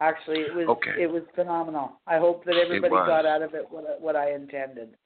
[0.00, 1.02] Actually it was Okay.
[1.02, 1.92] it was phenomenal.
[2.06, 4.96] I hope that everybody got out of it what what I intended.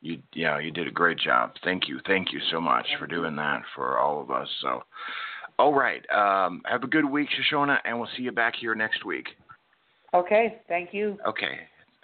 [0.00, 1.52] You, yeah, you did a great job.
[1.64, 4.48] Thank you, thank you so much for doing that for all of us.
[4.62, 4.82] So,
[5.58, 9.04] all right, um, have a good week, Shashona, and we'll see you back here next
[9.04, 9.26] week.
[10.14, 11.18] Okay, thank you.
[11.26, 11.58] Okay,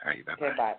[0.04, 0.46] all right, bye bye.
[0.46, 0.74] Okay, bye.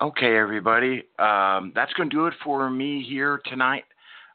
[0.00, 3.84] Okay, everybody, um, that's going to do it for me here tonight.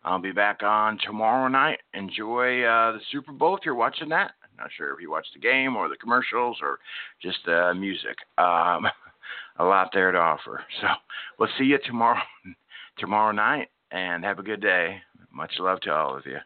[0.03, 1.79] I'll be back on tomorrow night.
[1.93, 4.31] Enjoy uh, the Super Bowl if you're watching that.
[4.43, 6.79] I'm not sure if you watch the game or the commercials or
[7.21, 8.15] just uh, music.
[8.38, 8.88] Um,
[9.60, 10.64] a lot there to offer.
[10.82, 10.88] So
[11.39, 12.22] we'll see you tomorrow
[12.97, 14.97] tomorrow night and have a good day.
[15.32, 16.38] Much love to all of you.